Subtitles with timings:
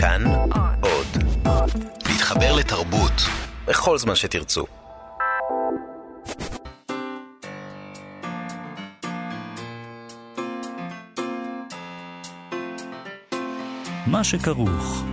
[0.00, 0.24] כאן
[0.80, 1.06] עוד.
[2.08, 3.12] להתחבר לתרבות
[3.66, 4.66] בכל זמן שתרצו.
[14.06, 15.04] מה שכרוך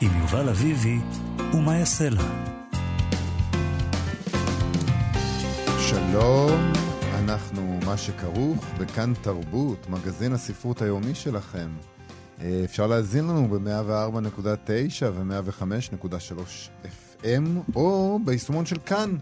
[0.00, 0.98] עם יובל אביבי
[1.54, 2.22] ומה יעשה לה.
[5.78, 6.72] שלום,
[7.18, 11.68] אנחנו מה שכרוך בכאן תרבות, מגזין הספרות היומי שלכם.
[12.42, 16.06] אה, אפשר להזין לנו ב-104.9 ו-105.3
[16.84, 19.16] FM, או ביישומון של כאן.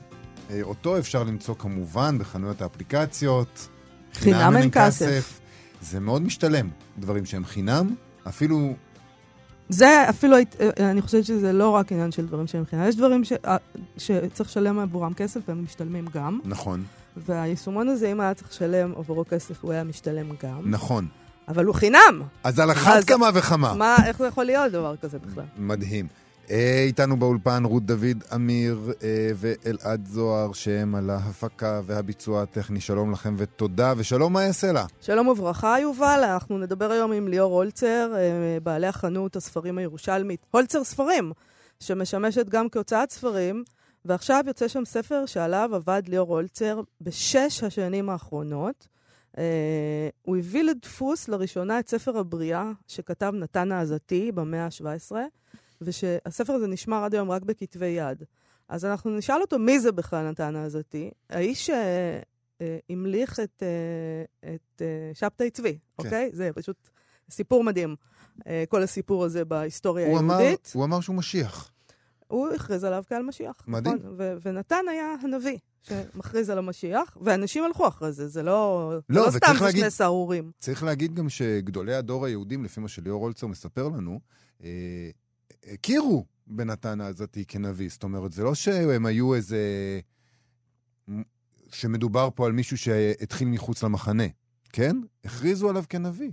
[0.51, 3.69] אה, אותו אפשר למצוא כמובן בחנויות האפליקציות.
[4.15, 5.41] חינם אין כסף.
[5.83, 7.95] זה מאוד משתלם, דברים שהם חינם,
[8.29, 8.75] אפילו
[9.69, 13.25] זה אפילו, אה, אני חושבת שזה לא רק עניין של דברים שהם חינם, יש דברים
[13.25, 13.33] ש-
[13.99, 16.85] שצריך לשלם עבורם כסף והם משתלמים גם, נכון,
[17.17, 21.07] והיישומון הזה, אם היה צריך לשלם עבורו כסף, הוא היה משתלם גם, נכון.
[21.51, 22.23] אבל הוא חינם!
[22.45, 23.75] אז על אחת אז- כמה וכמה.
[23.75, 25.45] מה, איך זה יכול להיות דבר כזה בכלל?
[25.59, 26.07] מדהים.
[26.51, 32.81] אה, איתנו באולפן רות דוד אמיר אה, ואלעד זוהר, שהם על ההפקה והביצוע הטכני.
[32.81, 34.85] שלום לכם ותודה, ושלום מה יעשה לה.
[35.01, 38.21] שלום וברכה, יובל, אנחנו נדבר היום עם ליאור הולצר, אה,
[38.63, 41.33] בעלי החנות הספרים הירושלמית, הולצר ספרים,
[41.81, 43.65] שמשמשת גם כהוצאת ספרים,
[44.05, 48.87] ועכשיו יוצא שם ספר שעליו עבד ליאור הולצר בשש השנים האחרונות.
[49.39, 55.13] אה, הוא הביא לדפוס לראשונה את ספר הבריאה שכתב נתן האזתי במאה ה-17,
[55.81, 58.23] ושהספר הזה נשמר עד היום רק בכתבי יד.
[58.69, 61.11] אז אנחנו נשאל אותו מי זה בכלל נתן האזתי.
[61.31, 62.21] האיש אה,
[62.61, 66.05] אה, המליך את, אה, את אה, שבתאי צבי, כן.
[66.05, 66.31] אוקיי?
[66.33, 66.89] זה פשוט
[67.31, 67.97] סיפור מדהים.
[68.47, 70.73] אה, כל הסיפור הזה בהיסטוריה היהודית.
[70.75, 71.73] הוא אמר שהוא משיח.
[72.31, 73.55] הוא הכריז עליו כעל משיח.
[73.67, 73.97] מדהים.
[73.97, 74.15] נכון?
[74.17, 79.27] ו- ונתן היה הנביא שמכריז על המשיח, ואנשים הלכו אחרי זה, זה לא, זה לא,
[79.27, 80.51] לא סתם זה שני סהרורים.
[80.59, 84.21] צריך להגיד גם שגדולי הדור היהודים, לפי מה שליאור הולצר מספר לנו,
[84.65, 85.11] אה,
[85.73, 87.89] הכירו בנתן העזתי כנביא.
[87.91, 89.61] זאת אומרת, זה לא שהם היו איזה...
[91.73, 94.25] שמדובר פה על מישהו שהתחיל מחוץ למחנה,
[94.73, 94.97] כן?
[95.25, 96.31] הכריזו עליו כנביא.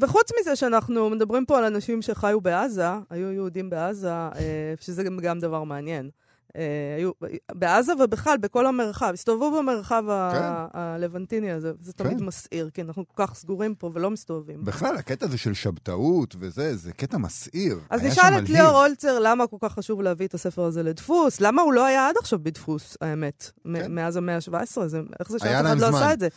[0.00, 5.38] וחוץ מזה שאנחנו מדברים פה על אנשים שחיו בעזה, היו יהודים בעזה, אה, שזה גם,
[5.38, 6.10] דבר מעניין.
[6.58, 6.64] אה,
[6.96, 7.10] היו
[7.52, 10.38] בעזה ובכלל, בכל המרחב, הסתובבו במרחב כן.
[10.72, 12.24] הלבנטיני הזה, זה תמיד כן.
[12.24, 14.64] מסעיר, כי אנחנו כל כך סגורים פה ולא מסתובבים.
[14.64, 17.78] בכלל, הקטע הזה של שבתאות וזה, זה קטע מסעיר.
[17.90, 18.48] אז נשאל את.
[18.48, 22.08] ליאור הולצר למה כל כך חשוב להביא את הספר הזה לדפוס, למה הוא לא היה
[22.08, 23.92] עד עכשיו בדפוס, האמת, כן.
[23.94, 25.86] מאז המאה ה-17, זה- איך זה שאף אחד לא.
[25.88, 26.28] עשה את זה.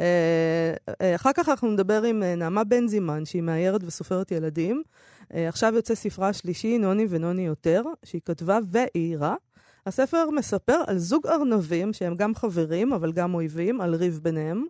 [0.00, 0.04] אה,
[1.00, 4.82] אה, אחר כך אנחנו נדבר עם נעמה בנזימן, שהיא מאיירת וסופרת ילדים.
[5.30, 9.34] עכשיו יוצא ספרה השלישי, נוני ונוני יותר, שהיא כתבה ואיירה.
[9.86, 14.64] הספר מספר על זוג ארנבים שהם גם חברים, אבל גם אויבים, על ריב ביניהם.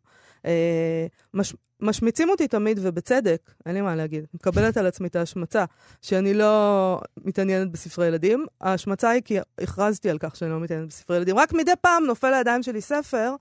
[0.47, 4.26] אה, מש, משמיצים אותי תמיד, ובצדק, אין לי מה להגיד.
[4.34, 5.64] מקבלת על עצמי את ההשמצה,
[6.03, 8.47] שאני לא מתעניינת בספרי ילדים.
[8.60, 11.38] ההשמצה היא כי הכרזתי על כך שאני לא מתעניינת בספרי ילדים.
[11.38, 13.34] רק מדי פעם נופל לידיים שלי ספר,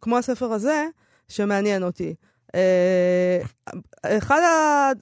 [0.00, 0.86] כמו הספר הזה,
[1.28, 2.14] שמעניין אותי.
[2.54, 3.38] אה,
[4.02, 4.40] אחד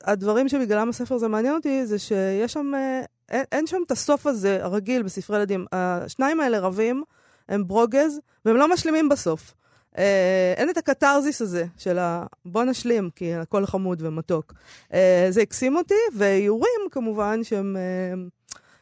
[0.04, 4.26] הדברים שבגללם הספר הזה מעניין אותי, זה שיש שם, אה, אין, אין שם את הסוף
[4.26, 5.66] הזה, הרגיל בספרי ילדים.
[5.72, 7.02] השניים האלה רבים,
[7.48, 9.54] הם ברוגז, והם לא משלימים בסוף.
[9.98, 12.26] אה, אין את הקתרזיס הזה של ה...
[12.44, 14.54] בוא נשלים, כי הכל חמוד ומתוק.
[14.94, 17.76] אה, זה הקסים אותי, ואיורים כמובן שהם...
[17.76, 18.22] אה,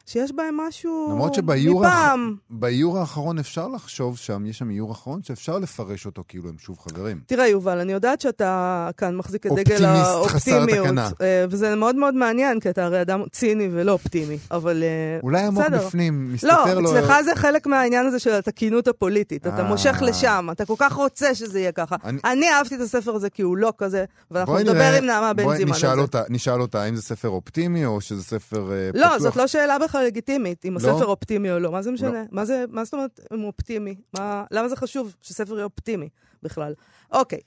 [0.09, 2.35] שיש בהם משהו למרות שבאיור האח- מפעם.
[2.49, 6.77] באיור האחרון אפשר לחשוב שם, יש שם איור אחרון שאפשר לפרש אותו כאילו הם שוב
[6.79, 7.19] חברים.
[7.25, 8.49] תראה, יובל, אני יודעת שאתה
[8.97, 10.85] כאן מחזיק את דגל אופטימיסט חסר האופטימיות.
[10.87, 11.09] תקנה.
[11.21, 14.83] אה, וזה מאוד מאוד מעניין, כי אתה הרי אדם ציני ולא אופטימי, אבל...
[14.83, 15.87] אה, אולי עמוק בסדר.
[15.87, 16.91] בפנים, מסתתר לא, לו...
[16.99, 19.47] אצלך זה חלק מהעניין הזה של התקינות הפוליטית.
[19.47, 19.63] אתה אה.
[19.63, 21.95] מושך לשם, אתה כל כך רוצה שזה יהיה ככה.
[22.03, 25.43] אני- אני אהבתי את הספר הזה כי הוא לא כזה, ואנחנו נדבר עם נעמה בן
[25.55, 25.77] זימן על
[26.11, 26.19] זה.
[26.29, 29.17] נשאל אותה, האם זה ספר אופטימי או שזה ספר לא, פתוח?
[29.17, 30.77] זאת לא שאלה בכלל לגיטימית, אם לא?
[30.77, 31.71] הספר אופטימי או לא.
[31.71, 32.09] מה זה משנה?
[32.11, 32.19] לא.
[32.31, 33.95] מה זה- מה זאת אומרת אם הוא אופטימי?
[34.13, 36.09] מה- למה זה חשוב שספר יהיה אופטימי
[36.43, 36.73] בכלל?
[37.11, 37.39] אוקיי,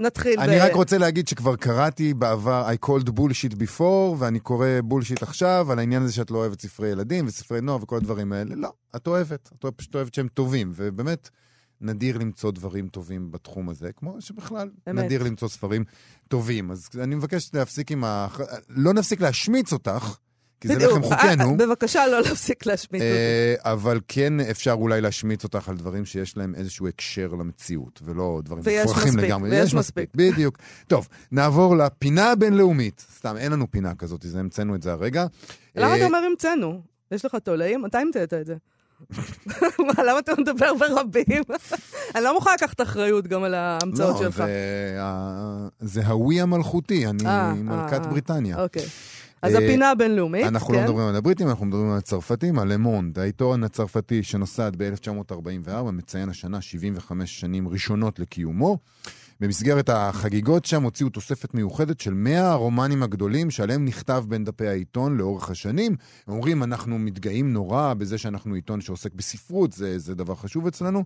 [0.00, 3.82] נתחיל אני ב- רק רוצה להגיד שכבר קראתי בעבר I called bullshit before,
[4.18, 7.96] ואני קורא bullshit עכשיו, על העניין הזה שאת לא אוהבת ספרי ילדים וספרי נוער וכל
[7.96, 8.54] הדברים האלה.
[8.54, 9.50] לא, את אוהבת.
[9.58, 11.30] את פשוט אוהבת שהם טובים, ובאמת
[11.80, 15.04] נדיר למצוא דברים טובים בתחום הזה, כמו שבכלל אמת.
[15.04, 15.84] נדיר למצוא ספרים
[16.28, 16.70] טובים.
[16.70, 18.28] אז אני מבקש להפסיק עם ה...
[18.68, 20.16] לא נפסיק להשמיץ אותך,
[20.60, 20.74] כי זה.
[20.74, 21.44] לחם חוקנו.
[21.44, 23.12] אה, אה, בבקשה, לא להפסיק להשמיץ אותי.
[23.12, 28.40] אה, אבל כן אפשר אולי להשמיץ אותך על דברים שיש להם איזשהו הקשר למציאות, ולא
[28.44, 29.50] דברים מספיק, לגמרי.
[29.50, 30.58] ויש יש מספיק, בדיוק.
[30.88, 33.06] טוב, נעבור לפינה הבינלאומית.
[33.16, 35.26] סתם, אין לנו פינה כזאת, זה המצאנו את זה הרגע.
[35.76, 36.80] למה אה, אתה אומר המצאנו?
[37.10, 37.82] יש לך תולעים?
[37.82, 38.54] מתי המצאת את זה?
[39.86, 41.42] מה, למה אתה מדבר ברבים?
[42.14, 44.36] אני לא מוכנה לקחת אחריות גם על ההמצאות לא, שלך.
[44.36, 48.62] זה ה- זה הווי המלכותי, אני אה, מלכת אה, בריטניה.
[48.62, 48.86] אוקיי.
[49.42, 50.84] אז אה, הפינה הבינלאומית, אנחנו לא כן?
[50.84, 56.60] מדברים על הבריטים, אנחנו מדברים על הצרפתים, על למונד, העיתון הצרפתי שנוסד ב-1944, מציין השנה
[56.60, 58.78] 75 שנים ראשונות לקיומו.
[59.40, 65.16] במסגרת החגיגות שם הוציאו תוספת מיוחדת של 100 הרומנים הגדולים שעליהם נכתב בין דפי העיתון
[65.16, 65.96] לאורך השנים.
[66.26, 71.04] הם אומרים, אנחנו מתגאים נורא בזה שאנחנו עיתון שעוסק בספרות, זה, זה דבר חשוב אצלנו,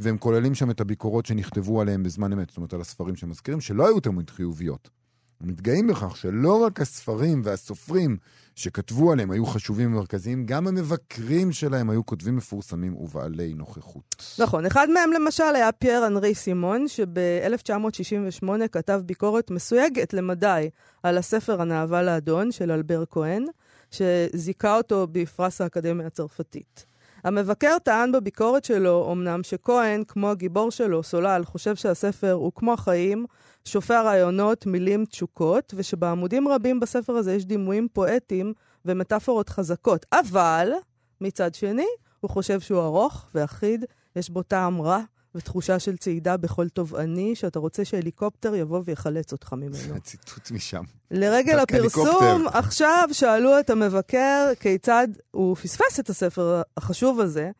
[0.00, 3.86] והם כוללים שם את הביקורות שנכתבו עליהם בזמן אמת, זאת אומרת, על הספרים שמזכירים, שלא
[3.86, 5.03] היו תמיד חיוביות.
[5.44, 8.16] מתגאים בכך שלא רק הספרים והסופרים
[8.54, 14.36] שכתבו עליהם היו חשובים ומרכזיים, גם המבקרים שלהם היו כותבים מפורסמים ובעלי נוכחות.
[14.38, 20.70] נכון, אחד מהם למשל היה פייר אנרי סימון, שב-1968 כתב ביקורת מסויגת למדי
[21.02, 23.44] על הספר הנאווה לאדון של אלבר כהן,
[23.90, 26.86] שזיכה אותו בפרס האקדמיה הצרפתית.
[27.24, 33.26] המבקר טען בביקורת שלו, אמנם שכהן, כמו הגיבור שלו, סולל, חושב שהספר הוא כמו החיים,
[33.68, 38.52] שופע רעיונות, מילים תשוקות, ושבעמודים רבים בספר הזה יש דימויים פואטיים
[38.84, 40.06] ומטאפורות חזקות.
[40.12, 40.72] אבל,
[41.20, 41.86] מצד שני,
[42.20, 43.84] הוא חושב שהוא ארוך ואחיד,
[44.16, 45.00] יש בו טעם רע
[45.34, 49.96] ותחושה של צעידה בכל תובעני, שאתה רוצה שהליקופטר יבוא ויחלץ אותך ממנו.
[49.96, 50.82] הציטוט משם.
[51.10, 52.58] לרגל הפרסום, הליקופטר.
[52.58, 57.50] עכשיו שאלו את המבקר כיצד הוא פספס את הספר החשוב הזה,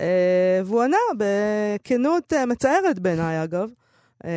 [0.00, 3.68] אה, והוא ענה בכנות אה, מצערת בעיניי, אגב.
[4.24, 4.30] אה,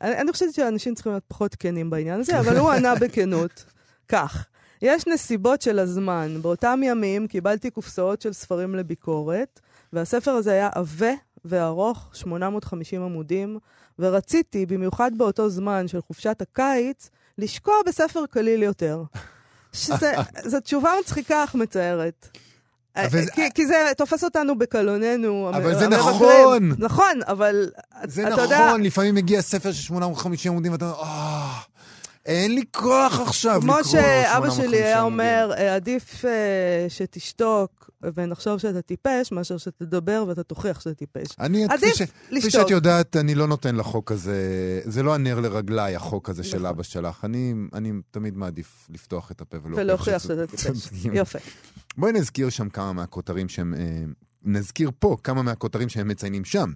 [0.00, 3.64] אני, אני חושבת שאנשים צריכים להיות פחות כנים בעניין הזה, אבל הוא ענה בכנות,
[4.08, 4.46] כך:
[4.82, 6.38] יש נסיבות של הזמן.
[6.42, 9.60] באותם ימים קיבלתי קופסאות של ספרים לביקורת,
[9.92, 11.12] והספר הזה היה עבה
[11.44, 13.58] וארוך, 850 עמודים,
[13.98, 19.02] ורציתי, במיוחד באותו זמן של חופשת הקיץ, לשקוע בספר קליל יותר.
[19.72, 22.28] שזו תשובה מצחיקה אך מצערת.
[22.96, 25.50] אבל- כי, כי זה תופס אותנו בקלוננו.
[25.54, 25.88] אבל המ- זה.
[25.88, 26.72] נכון.
[26.78, 27.70] נכון, אבל
[28.04, 31.58] זה אתה יודע, נכון, לפעמים מגיע ספר של 850 עמודים ואתה אומר, אה,
[32.26, 36.86] אין לי כוח עכשיו לקרוא כמו שאבא 850 שלי היה עמודים." אומר, אה, עדיף אה,
[36.88, 41.26] שתשתוק ונחשוב שאתה טיפש, מאשר שתדבר ואתה תוכיח שאתה טיפש.
[41.40, 42.02] אני, כפי, עדיף ש...
[42.02, 42.50] כפי לשתוק.
[42.50, 46.66] שאת יודעת, אני לא נותן לחוק הזה, זה לא הנר לרגליי, החוק הזה של נכון.
[46.66, 47.24] אבא שלך.
[47.24, 50.88] אני, אני תמיד מעדיף לפתוח את הפה ולהוכיח ולהוכיח שאתה טיפש.
[51.12, 51.38] יפה.
[51.98, 53.74] בואי נזכיר שם כמה מהכותרים שהם...
[53.74, 54.04] אה,
[54.44, 56.72] נזכיר פה כמה מהכותרים שהם מציינים שם.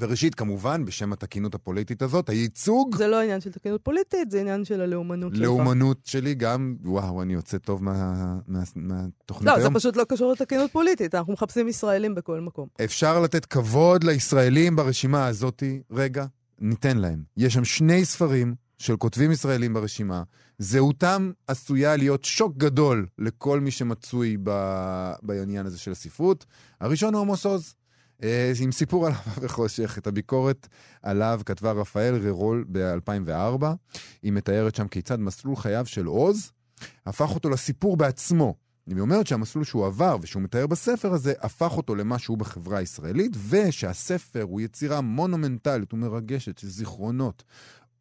[0.00, 4.64] וראשית, כמובן, בשם התקינות הפוליטית הזאת, הייצוג, זה לא עניין של תקינות פוליטית, זה עניין
[4.64, 5.44] של הלאומנות שלך.
[5.44, 8.14] לאומנות שלי גם, וואו, אני יוצא טוב מה,
[8.46, 9.74] מה, מהתוכנית לא, זה היום.
[9.74, 12.68] פשוט לא קשור לתקינות פוליטית, אנחנו מחפשים ישראלים בכל מקום.
[12.84, 15.82] אפשר לתת כבוד לישראלים ברשימה הזאתי.
[15.90, 16.26] רגע,
[16.58, 17.22] ניתן להם.
[17.36, 20.22] יש שם שני ספרים של כותבים ישראלים ברשימה.
[20.58, 24.50] זהותם עשויה להיות שוק גדול לכל מי שמצוי ב...
[25.22, 26.46] בעניין הזה של הספרות.
[26.80, 27.74] הראשון הוא עמוס עוז.
[28.22, 29.98] אה, עם סיפור על אהבה וחושך.
[29.98, 30.68] את הביקורת
[31.02, 33.64] עליו כתבה רפאל ררול ב-2004.
[34.22, 36.52] היא מתארת שם כיצד מסלול חייו של עוז
[37.06, 38.54] הפך אותו לסיפור בעצמו.
[38.86, 44.42] היא אומרת שהמסלול שהוא עבר ושהוא מתאר בספר הזה, הפך אותו למשהו בחברה הישראלית, ושהספר
[44.42, 47.44] הוא יצירה מונומנטלית ומרגשת של זיכרונות,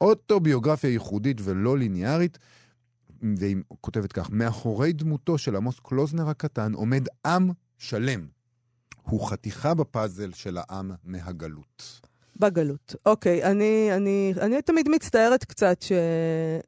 [0.01, 2.39] אוטוביוגרפיה ייחודית ולא ליניארית.
[3.37, 8.38] והיא כותבת כך, מאחורי דמותו של עמוס קלוזנר הקטן עומד עם שלם.
[9.09, 12.01] הוא חתיכה בפאזל של העם מהגלות.
[12.39, 12.95] בגלות.
[13.05, 15.83] אוקיי, אני, אני, אני תמיד מצטערת קצת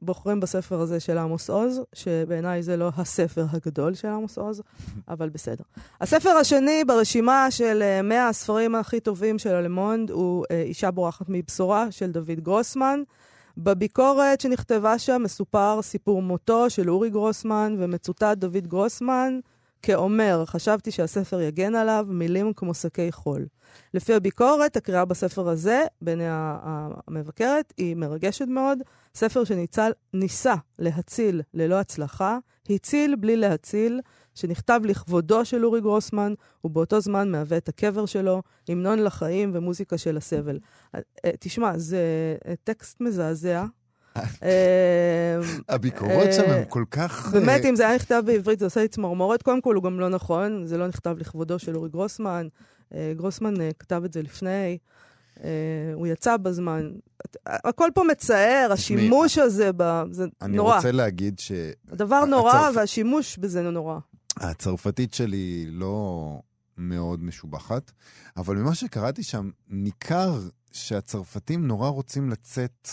[0.02, 4.62] שבוחרים בספר הזה של עמוס עוז, שבעיניי זה לא הספר הגדול של עמוס עוז,
[5.08, 5.64] אבל בסדר.
[6.00, 11.26] הספר השני ברשימה של אה, 100 הספרים הכי טובים של הלמונד הוא אה, אישה בורחת
[11.28, 13.02] מבשורה של דוד גרוסמן.
[13.56, 19.40] בביקורת שנכתבה שם מסופר סיפור מותו של אורי גרוסמן, ומצוטט דוד גרוסמן
[19.82, 23.46] כאומר, חשבתי שהספר יגן עליו, מילים כמו שקי חול.
[23.94, 28.78] לפי הביקורת, הקריאה בספר הזה, בעיני המבקרת, היא מרגשת מאוד.
[29.14, 32.38] ספר שניסה להציל ללא הצלחה,
[32.70, 34.00] הציל בלי להציל,
[34.34, 36.34] שנכתב לכבודו של אורי גרוסמן,
[36.64, 40.58] ובאותו זמן מהווה את הקבר שלו, המנון לחיים ומוזיקה של הסבל.
[40.94, 43.64] אה, אה, תשמע, זה אה, טקסט מזעזע.
[44.16, 45.38] אה,
[45.68, 47.28] הביקורות שם אה, הן כל כך...
[47.32, 49.42] באמת, אה, אם זה היה נכתב בעברית, זה עושה לי צמרמורת.
[49.42, 52.48] קודם כל, הוא גם לא נכון, זה לא נכתב לכבודו של אורי גרוסמן.
[52.94, 54.78] אה, גרוסמן כתב את זה לפני,
[55.94, 56.90] הוא יצא בזמן.
[57.46, 59.70] הכל פה מצער, השימוש הזה.
[60.10, 60.76] זה אני נורא.
[60.76, 61.52] רוצה להגיד ש...
[61.90, 63.98] הדבר נורא, והשימוש בזה נורא.
[64.36, 66.38] הצרפתית שלי לא
[66.78, 67.92] מאוד משובחת,
[68.36, 70.40] אבל ממה שקראתי שם, ניכר
[70.72, 72.88] שהצרפתים נורא רוצים לצאת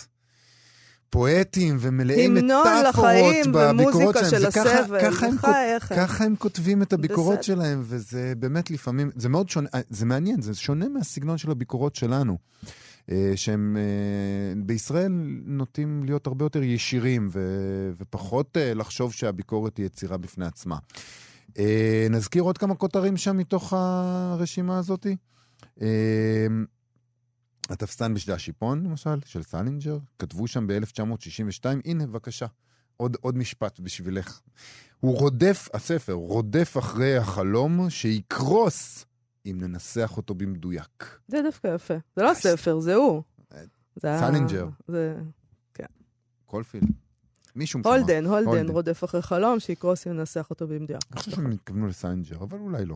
[1.09, 4.41] פואטיים ומלאי מטאפורות לחיים בביקורות ומוזיקה שלהם.
[4.41, 5.87] של ככה הם, בחייך.
[5.87, 7.55] כות- ככה הם כותבים את הביקורות בסדר.
[7.55, 11.95] שלהם, וזה באמת לפעמים, זה מאוד שונה, אה, זה מעניין, זה שונה מהסגנון של הביקורות
[11.95, 12.37] שלנו.
[13.11, 15.11] אה, שהם אה, בישראל
[15.45, 20.77] נוטים להיות הרבה יותר ישירים ו- ופחות לחשוב שהביקורת היא יצירה בפני עצמה.
[22.09, 25.07] נזכיר עוד כמה כותרים שם מתוך הרשימה הזאת.
[27.69, 32.45] התפסן בשדה השיפון, למשל, של סלינג'ר, כתבו שם ב-1962, הנה, בבקשה,
[32.97, 34.39] עוד, עוד משפט בשבילך.
[34.99, 39.05] הוא רודף, הספר, רודף אחרי החלום שיקרוס
[39.45, 41.19] אם ננסח אותו במדויק.
[41.27, 41.93] זה דווקא יפה.
[42.15, 43.23] זה לא הספר, זה הוא.
[43.53, 43.61] אה,
[43.95, 44.69] זה סלינג'ר.
[44.87, 45.15] זה...
[46.45, 46.89] קולפילד.
[47.59, 47.89] מישהו משם.
[47.89, 48.67] הולדן, הולדן.
[48.67, 51.01] רודף אחרי חלום, שיקרוס אם ננסח אותו במדויק.
[51.11, 52.95] אני חושב שהם התכוונו לסלינג'ר, אבל אולי לא.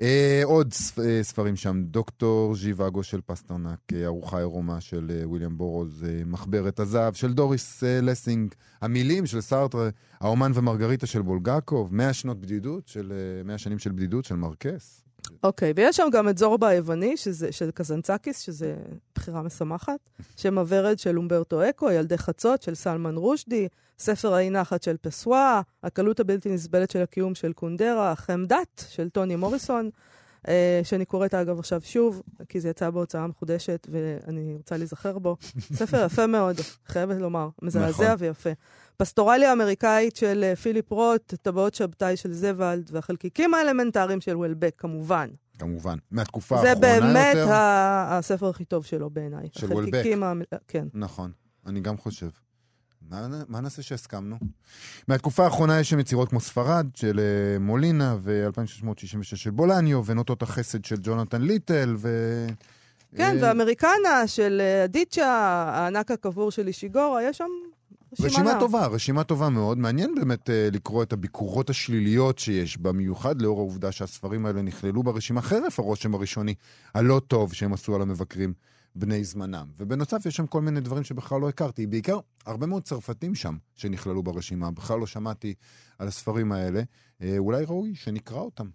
[0.00, 0.74] אה, עוד
[1.04, 6.80] אה, ספרים שם, דוקטור ז'יוואגו של פסטרנק, אה, ארוחה עירומה של אה, ויליאם בורוז, מחברת
[6.80, 9.88] הזהב של דוריס לסינג, המילים של סארטר,
[10.20, 15.04] האומן ומרגריטה של בולגקוב, 100 שנות בדידות, של, אה, 100 שנים של בדידות של מרקס.
[15.42, 18.76] אוקיי, ויש שם גם את זורבה היווני, שזה, של קזנצקיס, שזה
[19.14, 24.82] בחירה משמחת, שם הוורד של אומברטו אקו, ילדי חצות של סלמן רושדי, ספר האי נחת
[24.82, 29.90] של פסואה, הקלות הבלתי נסבלת של הקיום של קונדרה, חמדת של טוני מוריסון,
[30.48, 35.36] אה, שאני קוראת אגב עכשיו שוב, כי זה יצא בהוצאה מחודשת ואני רוצה להיזכר בו.
[35.74, 38.16] ספר יפה מאוד, חייבת לומר, מזעזע נכון.
[38.18, 38.50] ויפה.
[38.96, 45.28] פסטורליה אמריקאית של אה, פיליפ רוט, טבעות שבתאי של זוולד, והחלקיקים האלמנטריים של וולבק, כמובן.
[45.58, 45.98] כמובן.
[46.10, 47.52] מהתקופה זה האחרונה באמת יותר.
[47.52, 49.48] ה- הספר הכי טוב שלו בעיניי.
[49.52, 49.88] של וולבק.
[49.88, 50.32] החלקיקים ה-
[50.68, 50.88] כן.
[50.94, 51.30] נכון,
[51.66, 52.28] אני גם חושב.
[53.10, 54.36] מה, מה נעשה שהסכמנו?
[55.08, 60.84] מהתקופה האחרונה יש שם יצירות כמו ספרד של אה, מולינה ו-2666 של בולניו ונוטות החסד
[60.84, 62.08] של ג'ונתן ליטל ו...
[63.16, 65.26] כן, אה, ואמריקנה של אה, אדיצ'ה,
[65.68, 67.48] הענק הקבור של אישיגורה, יש שם
[68.20, 68.42] רשימה.
[68.42, 68.60] נאה.
[68.60, 69.78] טובה, רשימה טובה מאוד.
[69.78, 75.42] מעניין באמת אה, לקרוא את הביקורות השליליות שיש, במיוחד לאור העובדה שהספרים האלה נכללו ברשימה
[75.42, 76.54] חרף הרושם הראשוני
[76.94, 78.52] הלא טוב שהם עשו על המבקרים
[78.98, 79.66] בני זמנם.
[79.78, 81.86] ובנוסף, יש שם כל מיני דברים שבכלל לא הכרתי.
[81.86, 84.70] בעיקר, הרבה מאוד צרפתים שם שנכללו ברשימה.
[84.70, 85.54] בכלל לא שמעתי
[85.98, 86.82] על הספרים האלה.
[87.22, 88.66] אה, אולי ראוי שנקרא אותם.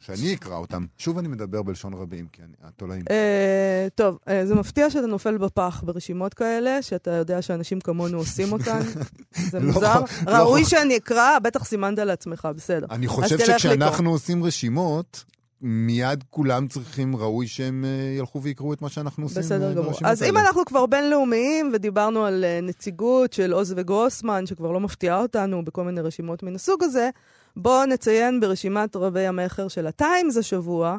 [0.00, 0.86] שאני אקרא אותם.
[0.98, 3.02] שוב אני מדבר בלשון רבים, כי אני, התולעים.
[3.10, 8.52] אה, טוב, אה, זה מפתיע שאתה נופל בפח ברשימות כאלה, שאתה יודע שאנשים כמונו עושים
[8.52, 8.80] אותן.
[9.50, 10.02] זה לא מוזר.
[10.26, 12.86] לא ראוי שאני אקרא, בטח סימנת לעצמך, בסדר.
[12.90, 15.24] אני חושב שכשאנחנו עושים רשימות,
[15.62, 19.92] מיד כולם צריכים, ראוי שהם אה, ילכו ויקראו את מה שאנחנו עושים בסדר אה, גמור.
[20.04, 20.36] אז אם.
[20.36, 25.84] אנחנו כבר בינלאומיים ודיברנו על אה, נציגות של עוז וגרוסמן, שכבר לא מפתיעה אותנו בכל
[25.84, 27.10] מיני רשימות מן הסוג הזה,
[27.56, 30.96] בואו נציין ברשימת רבי המכר של הטיימס השבוע,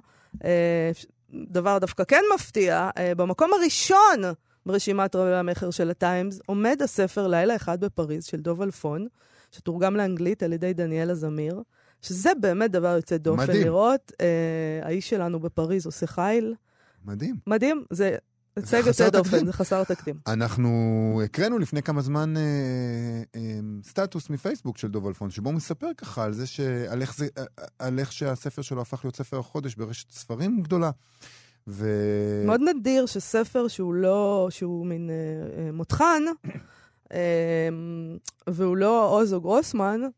[1.34, 4.34] דבר דווקא כן מפתיע, במקום הראשון
[4.66, 9.08] ברשימת רבי המכר של הטיימס עומד הספר לילה אחד בפריז של דוב אלפון,
[9.52, 11.62] שתורגם לאנגלית על ידי דניאלה זמיר,
[12.02, 13.64] שזה באמת דבר יוצא דופן מדהים.
[13.64, 14.12] לראות.
[14.22, 16.56] אה, האיש שלנו בפריז עושה חיל.
[17.06, 17.36] מדהים.
[17.48, 18.16] מדהים, זה
[18.56, 19.46] הישג חסר יוצא דופן.
[19.46, 20.16] זה חסר תקדים.
[20.28, 22.42] אנחנו הקראנו לפני כמה זמן אה,
[23.36, 26.60] אה, סטטוס מפייסבוק של דוב אלפון, שבו הוא מספר ככה על זה ש...
[26.60, 27.44] על איך, זה, אה,
[27.80, 30.92] על איך שהספר שלו הפך להיות ספר החודש ברשת ספרים גדולה.
[31.68, 31.88] ו...
[32.46, 35.16] מאוד נדיר שספר שהוא לא, שהוא מין אה,
[35.64, 36.24] אה, מותחן,
[37.14, 37.70] אה,
[38.48, 40.10] והוא לא עוז או גרוסמן, אה,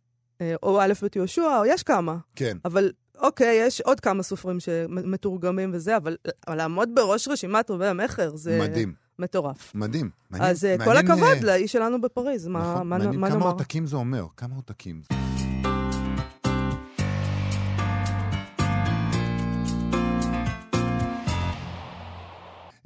[0.63, 2.57] או א' ב' יהושע, או יש כמה, כן.
[2.65, 8.35] אבל אוקיי, יש עוד כמה סופרים שמתורגמים וזה, אבל, אבל לעמוד בראש רשימת רבי המכר
[8.35, 9.71] זה מדהים, מטורף.
[9.75, 10.09] מדהים.
[10.29, 13.27] מעניין- אז אה, כל מעניין, הכבוד אה, לאיש שלנו בפריז, מה, נכון, מה, מעניין מה
[13.29, 13.51] כמה נאמר?
[13.51, 15.01] עותקים זה אומר, כמה עותקים.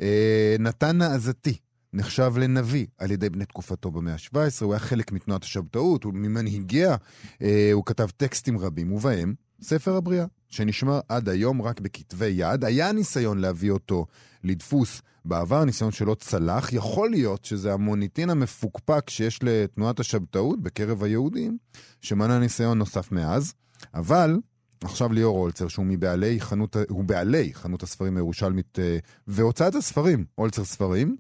[0.01, 1.58] אה, נתן נעזתי
[1.98, 6.96] נחשב לנביא על ידי בני תקופתו במאה ה-17, הוא היה חלק מתנועת השבתאות, הוא ממנהיגיה,
[7.42, 12.63] אה, הוא כתב טקסטים רבים, ובהם ספר הבריאה, שנשמר עד היום רק בכתבי יד.
[12.63, 14.06] היה ניסיון להביא אותו
[14.44, 16.74] לדפוס בעבר, ניסיון שלא צלח.
[16.74, 21.58] יכול להיות שזה המוניטין המפוקפק שיש לתנועת השבתאות בקרב היהודים,
[22.01, 23.54] שמנע ניסיון נוסף מאז.
[23.94, 24.38] אבל
[24.84, 30.66] עכשיו ליאור אולצר, שהוא מבעלי חנות, הוא בעלי חנות הספרים הירושלמית אה, והוצאת הספרים, אולצר
[30.66, 31.16] ספרים,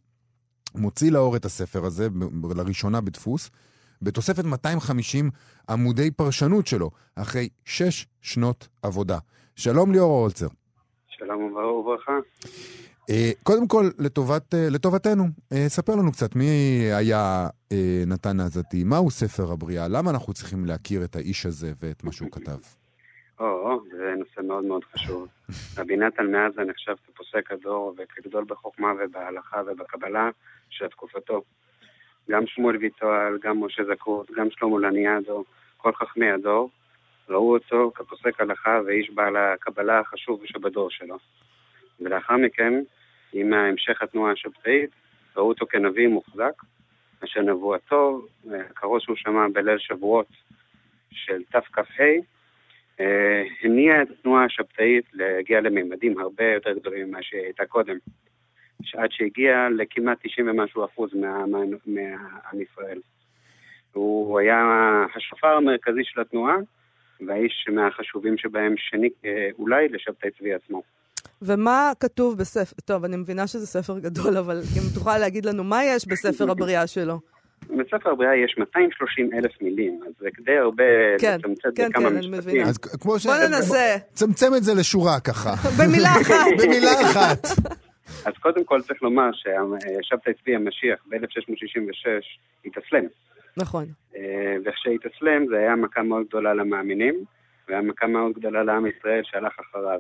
[0.75, 2.07] מוציא לאור את הספר הזה,
[2.55, 3.49] לראשונה בדפוס,
[4.01, 5.29] בתוספת 250
[5.69, 9.17] עמודי פרשנות שלו, אחרי שש שנות עבודה.
[9.55, 10.47] שלום ליאור אולצר.
[11.07, 12.11] שלום וברכה.
[13.09, 16.45] אה, קודם כל, לטובת, אה, לטובתנו, אה, ספר לנו קצת מי
[16.93, 17.47] היה
[18.07, 22.29] נתן עזתי, מהו ספר הבריאה, למה אנחנו צריכים להכיר את האיש הזה ואת מה שהוא
[22.31, 22.57] כתב.
[23.39, 23.96] או, נושא
[24.47, 25.27] מאוד מאוד חשוב.
[25.77, 30.29] רבי נתן מעזה נחשב כפוסק הדור וכגדול בחוכמה ובהלכה ובקבלה
[30.69, 31.41] של תקופתו.
[32.29, 35.43] גם שמואל ויטואל, גם משה זקות, גם שלמה לניאדו,
[35.77, 36.69] כל חכמי הדור,
[37.29, 41.17] ראו אותו כפוסק הלכה ואיש בעל הקבלה החשוב שבדור שלו.
[41.99, 42.73] ולאחר מכן,
[43.33, 44.89] עם המשך התנועה השבתאית,
[45.37, 46.63] ראו אותו כנביא מוחזק,
[47.23, 48.21] אשר נבואתו,
[48.69, 50.27] הקרוב שהוא שמע בליל שבועות
[51.11, 52.03] של תכ"ה,
[53.63, 57.97] הניע את התנועה השבתאית להגיע לממדים הרבה יותר גדולים ממה שהיא הייתה קודם.
[58.93, 62.99] עד שהגיע לכמעט 90 ומשהו אחוז מעם ישראל.
[63.93, 64.59] הוא היה
[65.15, 66.55] השופר המרכזי של התנועה,
[67.27, 70.81] והאיש מהחשובים שבהם שני אה, אולי לשבתאי צבי עצמו.
[71.41, 75.83] ומה כתוב בספר, טוב, אני מבינה שזה ספר גדול, אבל אם תוכל להגיד לנו מה
[75.83, 77.19] יש בספר הבריאה שלו.
[77.63, 80.83] בספר הבריאה יש 230 אלף מילים, אז זה כדי הרבה
[81.19, 82.65] כן, לצמצם כן, בכמה כן, משפטים.
[82.65, 83.25] אז כמו ש...
[83.25, 83.95] בוא ננסה.
[84.13, 85.49] צמצם את זה לשורה ככה.
[85.79, 86.45] במילה אחת.
[86.63, 87.47] במילה אחת.
[88.25, 92.07] אז קודם כל צריך לומר ששבתאי צבי המשיח ב-1666
[92.65, 93.05] התאסלם.
[93.57, 93.85] נכון.
[94.15, 97.15] אה, וכשהתאסלם זה היה מכה מאוד גדולה למאמינים,
[97.67, 99.99] והיה מכה מאוד גדולה לעם ישראל שהלך אחריו.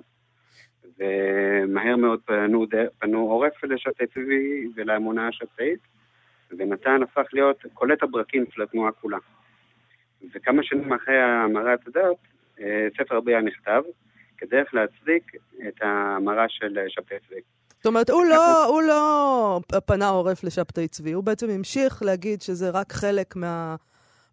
[0.99, 2.65] ומהר מאוד פנו,
[2.99, 5.79] פנו עורף לשבתאי צבי ולאמונה השבתאית,
[6.51, 9.17] ונתן הפך להיות קולט הברקים של התנועה כולה.
[10.35, 12.17] וכמה שנים אחרי המרת הדת,
[12.59, 13.81] אה, ספר הבריאה נכתב,
[14.37, 15.31] כדרך להצדיק
[15.67, 17.41] את ההמרה של שבתאי צבי.
[17.77, 22.69] זאת אומרת, הוא לא, הוא לא פנה עורף לשבתאי צבי, הוא בעצם המשיך להגיד שזה
[22.69, 23.75] רק חלק מה,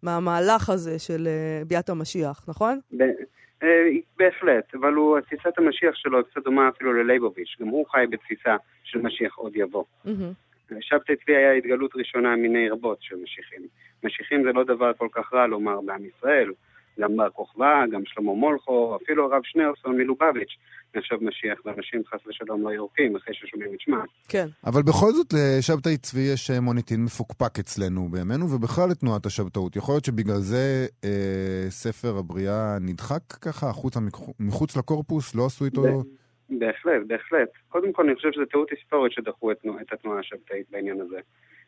[0.03, 2.79] מהמהלך הזה של אה, ביאת המשיח, נכון?
[3.63, 3.67] אה,
[4.17, 9.01] בהחלט, אבל הוא, תפיסת המשיח שלו קצת דומה אפילו ללייבוביץ', גם הוא חי בתפיסה של
[9.01, 9.83] משיח עוד יבוא.
[10.05, 10.09] Mm-hmm.
[10.81, 13.61] שבתאי צבי היה התגלות ראשונה מיני רבות של משיחים.
[14.03, 16.51] משיחים זה לא דבר כל כך רע לומר בעם ישראל.
[16.99, 20.55] גם בר כוכבא, גם שלמה מולכו, אפילו הרב שניאורסון מלובביץ'
[20.95, 24.05] נחשב משיח, ואנשים חס ושלום לא ירוקים אחרי ששומעים את שמם.
[24.27, 24.47] כן.
[24.65, 29.75] אבל בכל זאת לשבתאי צבי יש אה, מוניטין מפוקפק אצלנו בימינו, ובכלל לתנועת השבתאות.
[29.75, 33.99] יכול להיות שבגלל זה אה, ספר הבריאה נדחק ככה, החוצה,
[34.39, 36.03] מחוץ לקורפוס, לא עשו איתו...
[36.49, 37.49] בהחלט, בהחלט.
[37.69, 41.19] קודם כל אני חושב שזו טעות היסטורית שדחו את, את התנועה השבתאית בעניין הזה.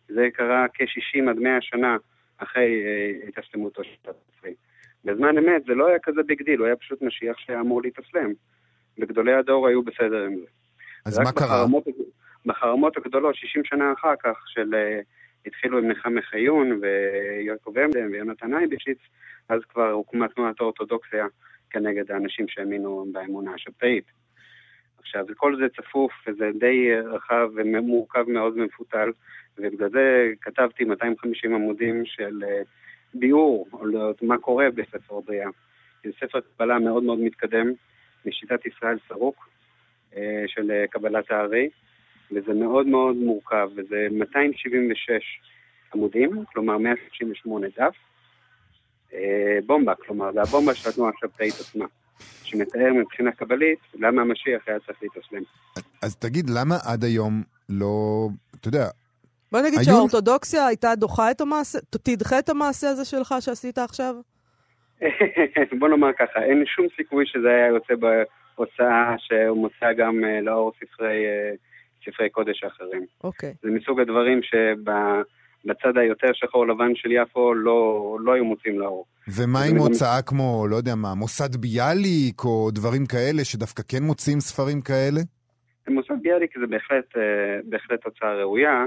[0.07, 1.97] זה קרה כ-60 עד 100 שנה
[2.37, 4.53] אחרי אה, התאסלמותו של הצבי.
[5.05, 8.31] בזמן אמת זה לא היה כזה big deal, הוא היה פשוט משיח שהיה אמור להתאסלם.
[8.99, 10.45] וגדולי הדור היו בסדר עם זה.
[11.05, 11.47] אז מה קרה?
[11.47, 11.83] בחרמות,
[12.45, 14.73] בחרמות הגדולות, 60 שנה אחר כך, של...
[14.73, 15.03] אה,
[15.47, 18.97] התחילו עם נחמיה חיון ויעקב עמדן ויונתן אייבשיץ,
[19.49, 21.25] אז כבר הוקמה תנועת האורתודוקסיה
[21.69, 24.05] כנגד האנשים שהאמינו באמונה השבתאית.
[24.99, 29.09] עכשיו, כל זה צפוף וזה די רחב ומורכב מאוד ומפותל,
[29.57, 32.67] ובגלל זה כתבתי 250 עמודים של uh,
[33.13, 33.67] ביאור
[34.21, 35.49] מה קורה בספר בריאה.
[36.03, 37.73] זה ספר קבלה מאוד מאוד מתקדם,
[38.25, 39.49] משיטת ישראל סרוק,
[40.15, 41.69] אה, של אה, קבלת הארי,
[42.31, 45.39] וזה מאוד מאוד מורכב, וזה 276
[45.93, 47.95] עמודים, כלומר 168 דף.
[49.13, 51.85] אה, בומבה, כלומר, זה הבומבה של התנועה השבתאית עצמה,
[52.43, 55.41] שמתאר מבחינה קבלית למה המשיח היה צריך להתאסלם.
[56.01, 58.27] אז תגיד, למה עד היום לא,
[58.59, 58.87] אתה יודע,
[59.51, 59.85] בוא נגיד היו...
[59.85, 64.15] שהאורתודוקסיה הייתה דוחה את המעשה, תדחה את המעשה הזה שלך שעשית עכשיו?
[65.79, 70.71] בוא נאמר ככה, אין שום סיכוי שזה היה יוצא בהוצאה שהוא מוצא גם uh, לאור
[70.75, 71.57] ספרי, uh,
[72.05, 73.05] ספרי קודש אחרים.
[73.23, 73.53] אוקיי.
[73.61, 74.39] זה מסוג הדברים
[75.63, 79.05] שבצד היותר שחור לבן של יפו לא, לא היו מוצאים לאור.
[79.27, 84.39] ומה עם הוצאה כמו, לא יודע מה, מוסד ביאליק או דברים כאלה שדווקא כן מוצאים
[84.39, 85.21] ספרים כאלה?
[85.89, 87.19] מוסד ביאליק זה בהחלט, uh,
[87.69, 88.85] בהחלט הוצאה ראויה.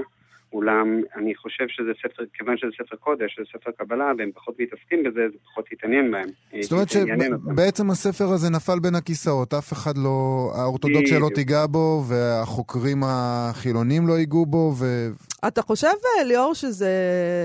[0.53, 5.03] אולם אני חושב שזה ספר, כיוון שזה ספר קודש, זה ספר קבלה, והם פחות מתעסקים
[5.03, 6.29] בזה, זה פחות יתעניין בהם.
[6.61, 12.03] זאת אומרת שבעצם הספר הזה נפל בין הכיסאות, אף אחד לא, האורתודוקסיה לא תיגע בו,
[12.09, 14.85] והחוקרים החילונים לא ייגעו בו, ו...
[15.47, 15.87] אתה חושב,
[16.27, 16.87] ליאור, שזה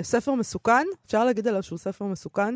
[0.03, 0.85] ספר מסוכן?
[1.07, 2.55] אפשר להגיד עליו שהוא ספר מסוכן?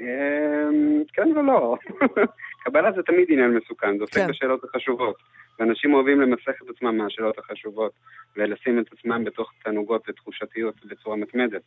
[0.00, 1.76] אמ, כן ולא.
[2.64, 4.28] קבלה זה תמיד עניין מסוכן, זה עוסק כן.
[4.28, 5.16] בשאלות החשובות.
[5.58, 7.92] ואנשים אוהבים למסך את עצמם מהשאלות החשובות,
[8.36, 11.62] ולשים את עצמם בתוך תענוגות ותחושתיות בצורה מתמדת.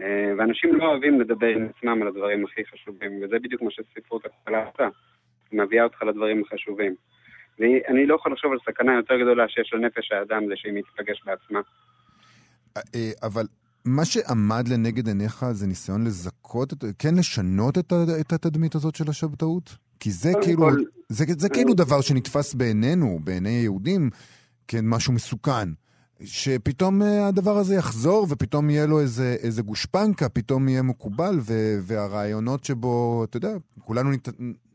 [0.00, 4.26] אה, ואנשים לא אוהבים לדבר עם עצמם על הדברים הכי חשובים, וזה בדיוק מה שספרות
[4.26, 4.88] הקבלה עושה,
[5.50, 6.94] היא מביאה אותך לדברים החשובים.
[7.58, 11.60] ואני לא יכול לחשוב על סכנה יותר גדולה שיש לנפש האדם זה שהיא מתפגש בעצמה.
[12.76, 13.46] אה, אבל
[13.84, 17.78] מה שעמד לנגד עיניך זה ניסיון לזכות, כן לשנות
[18.20, 19.76] את התדמית הזאת של השבתאות?
[20.00, 20.82] כי זה כאילו, כל...
[21.08, 24.10] זה, זה כאילו דבר שנתפס בעינינו, בעיני היהודים,
[24.68, 25.68] כמשהו מסוכן.
[26.24, 31.78] שפתאום אה, הדבר הזה יחזור, ופתאום יהיה לו איזה, איזה גושפנקה, פתאום יהיה מקובל, ו,
[31.82, 33.52] והרעיונות שבו, אתה יודע,
[33.84, 34.28] כולנו נת,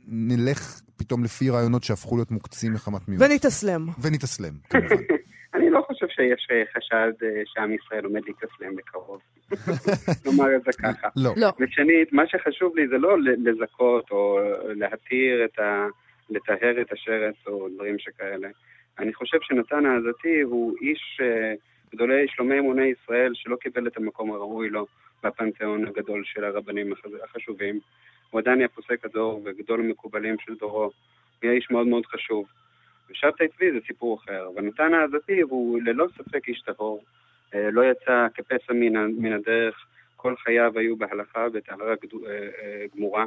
[0.08, 3.25] נלך פתאום לפי רעיונות שהפכו להיות מוקצים מחמת מיעוט.
[3.29, 3.88] ונתאסלם.
[3.99, 4.95] ונתאסלם, כמובן.
[5.56, 6.12] אני לא חושב ש...
[6.23, 9.21] שיש אה, חשד אה, שעם ישראל עומד להתאסלם בקרוב.
[10.25, 11.07] נאמר את זה ככה.
[11.15, 11.31] לא.
[11.38, 11.47] לא.
[11.59, 14.39] ושנית, מה שחשוב לי זה לא לזכות או
[14.75, 15.88] להתיר את ה...
[16.29, 18.47] לטהר את השרץ או דברים שכאלה.
[18.99, 21.53] אני חושב שנתן העזתי הוא איש אה,
[21.93, 24.86] גדולי שלומי אמוני ישראל שלא קיבל את המקום הראוי לו
[25.23, 27.79] בפנתיאון הגדול של הרבנים הח- החשובים.
[28.29, 30.83] הוא עדיין היה פוסק הדור וגדול המקובלים של דורו.
[30.83, 30.91] הוא
[31.41, 32.45] היה איש מאוד מאוד חשוב.
[33.09, 37.03] ושבתאי צבי זה סיפור אחר, אבל נתן העזתי הוא ללא ספק איש טהור.
[37.53, 39.85] אה, לא יצא כפסע מן, הדרך,
[40.15, 43.25] כל חייו היו בהלכה בטהרה גדו- אה, אה, גמורה,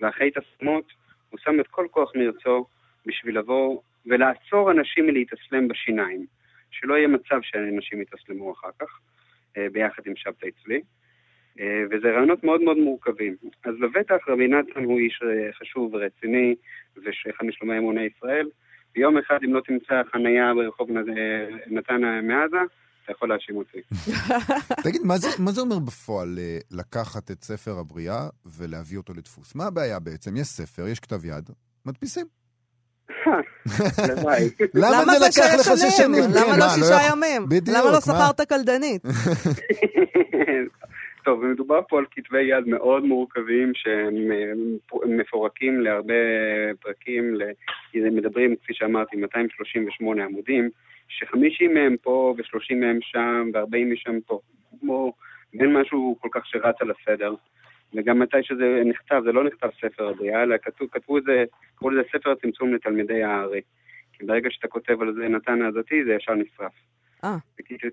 [0.00, 0.84] ואחרי התעצמות
[1.30, 2.66] הוא שם את כל כוח מרצו
[3.06, 6.26] בשביל לבוא ולעצור אנשים מלהתאסלם בשיניים.
[6.70, 9.00] שלא יהיה מצב שאנשים יתאסלמו אחר כך,
[9.72, 10.80] ביחד עם שבתאי צבי.
[11.90, 13.36] וזה רעיונות מאוד מאוד מורכבים.
[13.64, 15.20] אז לבטח רבי נתן הוא איש
[15.52, 16.54] חשוב ורציני,
[16.96, 18.48] ואחד משלומי אמוני ישראל.
[18.96, 20.94] ויום אחד, אם לא תמצא חנייה ברחוב אה,
[21.66, 22.56] נתן מעזה,
[23.04, 23.78] אתה יכול להאשים אותי.
[24.84, 29.54] תגיד, מה זה, מה זה אומר בפועל אה, לקחת את ספר הבריאה ולהביא אותו לדפוס?
[29.54, 30.36] מה הבעיה בעצם?
[30.36, 31.50] יש ספר, יש כתב יד,
[31.86, 32.26] מדפיסים.
[33.98, 34.50] הלוואי.
[34.74, 36.24] למה זה לקח לך שש שנים?
[36.30, 37.46] למה כן, לא מה, שישה יכול- ימים?
[37.66, 38.00] למה לא?
[38.00, 39.02] שכרת קלדנית?
[41.24, 46.14] טוב, מדובר פה על כתבי יד מאוד מורכבים שהם אה, להרבה
[46.80, 47.34] פרקים,
[47.94, 50.70] מדברים, כפי שאמרתי, 238 עמודים,
[51.08, 54.40] ש-50 מהם פה ו-30 מהם שם ו-40 משם פה.
[54.80, 55.12] כמו,
[55.60, 57.34] אין משהו כל כך שרץ על הסדר.
[57.94, 61.90] וגם מתי שזה נכתב, זה לא נכתב ספר הבריאה, אלא כתוב, כתבו את זה, קראו
[61.90, 63.60] לזה ספר הצמצום לתלמידי הארי.
[64.12, 66.72] כי ברגע שאתה כותב על זה נתן העזתי, זה ישר נשרף.
[67.24, 67.36] אה.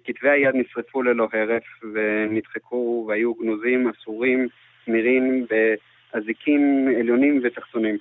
[0.04, 1.64] כתבי היד נשרפו ללא הרף
[1.94, 4.48] ונדחקו והיו גנוזים, אסורים,
[4.86, 7.98] סמירים באזיקים עליונים ותחתונים.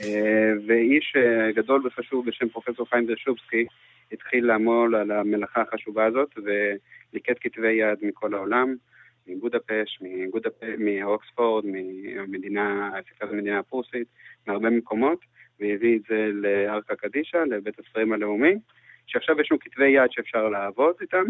[0.00, 3.66] אה, ואיש אה, גדול וחשוב בשם פרופסור חיים דרשובסקי
[4.12, 8.74] התחיל לעמול על המלאכה החשובה הזאת וליקט כתבי יד מכל העולם,
[9.26, 14.08] מבודפשט, מבודפ- מאוקספורד, מהמדינה, ספריית המדינה הפרוסית,
[14.46, 15.18] מהרבה מקומות,
[15.60, 18.54] והביא את זה לארקה קדישא, לבית הספרים הלאומי,
[19.10, 21.24] שעכשיו יש לנו כתבי יד שאפשר לעבוד איתם,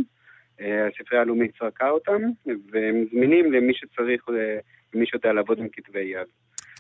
[0.61, 4.59] אה, הספרייה הלאומית צרכה אותם, והם זמינים למי שצריך, אה,
[4.95, 6.27] למי שיודע לעבוד עם כתבי יד.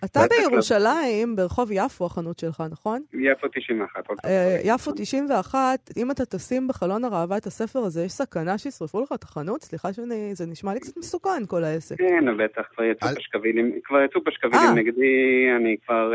[0.04, 3.02] אתה בירושלים, ברחוב יפו החנות שלך, נכון?
[3.12, 4.08] יפו 91.
[4.08, 4.30] עוד פעם.
[4.30, 9.12] אה, יפו 91, אם אתה תשים בחלון הראווה את הספר הזה, יש סכנה שישרפו לך
[9.14, 9.62] את החנות?
[9.62, 10.34] סליחה שאני...
[10.34, 11.98] זה נשמע לי קצת מסוכן, כל העסק.
[11.98, 14.24] כן, בטח, כבר יצאו פשקווילים, כבר יצאו.
[14.24, 16.12] פשקווילים נגדי, אני כבר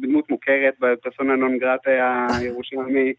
[0.00, 3.12] דמות מוכרת בפרסונה נון גרטה הירושלמי,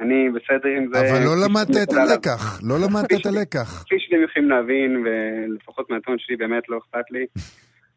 [0.00, 1.00] אני בסדר עם זה.
[1.00, 1.92] אבל לא למדת את.
[1.92, 3.82] הלקח, לא למדת את הלקח.
[3.86, 7.26] כפי שאתם יכולים להבין, ולפחות מהטון שלי באמת לא אכפת לי.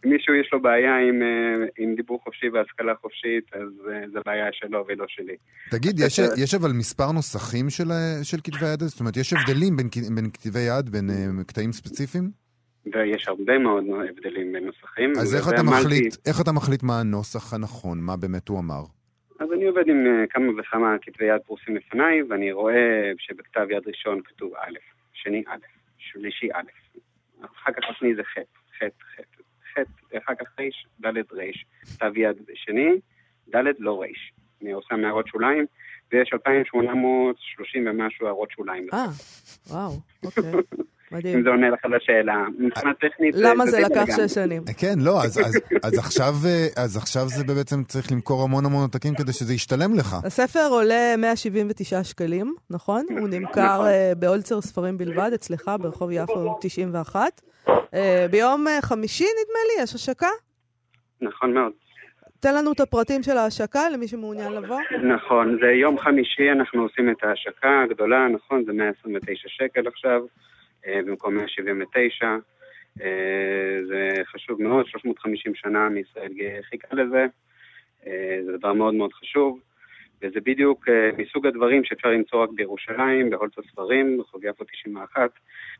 [0.04, 4.20] אם מישהו יש לו בעיה עם, אה, עם דיבור חופשי והשכלה חופשית, אז אה, זו
[4.26, 5.36] בעיה שלו ולא שלי.
[5.70, 7.88] תגיד, יש, יש אבל מספר נוסחים של,
[8.22, 8.80] של כתבי היד?
[8.80, 12.30] זאת אומרת, יש הבדלים בין, בין כתבי יד, בין uh, קטעים ספציפיים?
[12.86, 15.12] ויש הרבה מאוד הבדלים בין נוסחים.
[15.20, 18.82] אז איך אתה, מחליט, איך אתה מחליט מה הנוסח הנכון, מה באמת הוא אמר?
[19.64, 24.20] אני עובד עם אה, כמה וכמה כתבי יד פרוסים לפניי, ואני רואה שבכתב יד ראשון
[24.24, 24.78] כתוב א',
[25.12, 25.66] שני א',
[25.98, 26.62] שלישי א',
[27.44, 28.38] אחר כך השני זה ח',
[28.78, 29.20] ח', ח',
[29.72, 29.78] ח',
[30.18, 30.62] אחר כך ר',
[31.00, 31.50] ד', ר',
[31.94, 32.90] כתב יד שני,
[33.54, 34.06] ד', לא ר'.
[34.62, 35.66] אני עושה מערות שוליים,
[36.12, 38.86] ויש 2,830 ומשהו הערות שוליים.
[38.92, 39.06] אה,
[39.70, 39.92] וואו,
[40.24, 40.42] אוקיי.
[41.14, 41.42] אם מדהים.
[41.42, 42.44] זה עונה לך לשאלה.
[42.58, 43.34] מבחינה טכנית...
[43.38, 44.04] למה זה לקח.
[44.16, 44.62] שש שנים?
[44.78, 48.82] כן, לא, אז, אז, אז, עכשיו, אה, אז עכשיו זה בעצם צריך למכור המון המון
[48.82, 50.16] עותקים כדי שזה ישתלם לך.
[50.24, 53.06] הספר עולה 179 שקלים, נכון?
[53.10, 53.86] הוא נמכר נכון.
[53.86, 57.40] אה, באולצר ספרים בלבד, אצלך, ברחוב יפו 91.
[57.94, 60.28] אה, ביום אה, חמישי, נדמה לי, יש השקה?
[61.20, 61.72] נכון מאוד.
[62.40, 64.80] תן לנו את הפרטים של ההשקה למי שמעוניין לבוא.
[65.14, 70.53] נכון, זה יום חמישי, אנחנו עושים את ההשקה הגדולה, נכון, זה 129 שקל עכשיו, אה,
[70.86, 72.26] במקום 179.
[73.02, 76.32] אה, זה חשוב מאוד, 350 שנה מישראל
[76.70, 77.26] חיכה לזה,
[78.06, 79.60] אה, זה דבר מאוד מאוד חשוב,
[80.22, 85.30] וזה בדיוק אה, מסוג הדברים שאפשר למצוא רק בירושלים, בהולט הספרים, ברחוב יפו 91,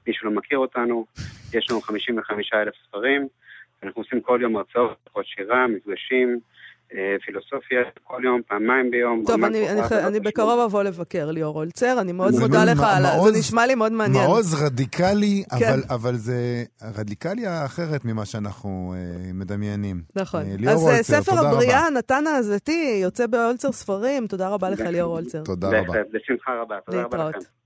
[0.06, 1.06] מי שלא מכיר אותנו,
[1.54, 3.28] יש לנו 55 אלף ספרים,
[3.82, 6.63] אנחנו עושים כל יום הרצאות, שירה, מפגשים, אה,
[7.24, 9.22] פילוסופיה, כל יום, פעמיים ביום.
[9.26, 13.16] טוב, אני, אני, אני בקרוב אבוא לבקר, ליאור הולצר, אני מאוד מודה לך על ה...
[13.18, 14.24] מעוז- זה נשמע לי מאוד מעניין.
[14.24, 15.66] מעוז רדיקלי, כן.
[15.68, 16.64] אבל, אבל זה
[16.98, 20.02] רדיקליה אחרת ממה שאנחנו אה, מדמיינים.
[20.16, 20.40] נכון.
[20.42, 21.90] אה, ליאור אז אה, הולצר, ספר הבריאה, רבה.
[21.98, 24.26] נתן העזתי, יוצא באולצר ספרים.
[24.26, 25.42] תודה רבה לך, ליאור הולצר.
[25.42, 25.92] תודה רבה.
[26.12, 26.76] בשמחה רבה.
[26.86, 27.63] תודה רבה לכם.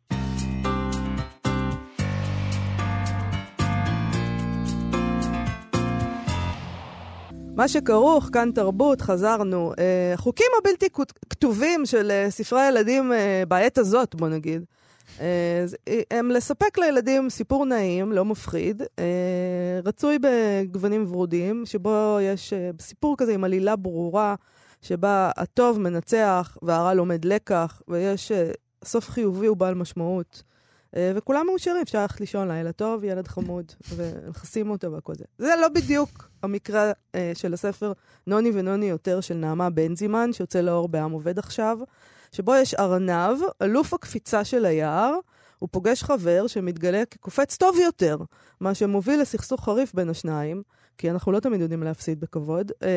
[7.58, 9.72] מה שכרוך, כאן תרבות, חזרנו.
[9.78, 10.86] אה, חוקים הבלתי
[11.30, 14.64] כתובים של אה, ספרי הילדים אה, בעת הזאת, בוא נגיד.
[15.20, 15.64] אה,
[16.10, 23.14] הם לספק לילדים סיפור נעים, לא מפחיד, אה, רצוי בגוונים ורודים, שבו יש אה, סיפור
[23.18, 24.34] כזה עם עלילה ברורה,
[24.82, 28.32] שבה הטוב מנצח והרע לומד לקח, ויש
[28.84, 30.42] סוף חיובי ובעל משמעות.
[30.96, 35.24] וכולם מאושרים, אפשר ללכת לישון לילה טוב, ילד חמוד, ומכסים אותו והכל זה.
[35.38, 36.92] זה לא בדיוק המקרה
[37.34, 37.92] של הספר
[38.26, 41.78] נוני ונוני יותר של נעמה בנזימן, שיוצא לאור בעם עובד עכשיו.
[42.32, 45.14] שבו יש ארנב, אלוף הקפיצה של היער,
[45.58, 48.18] הוא פוגש חבר שמתגלה כקופץ טוב יותר,
[48.60, 50.62] מה שמוביל לסכסוך חריף בין השניים,
[50.98, 52.88] כי אנחנו לא תמיד יודעים להפסיד בכבוד, אה,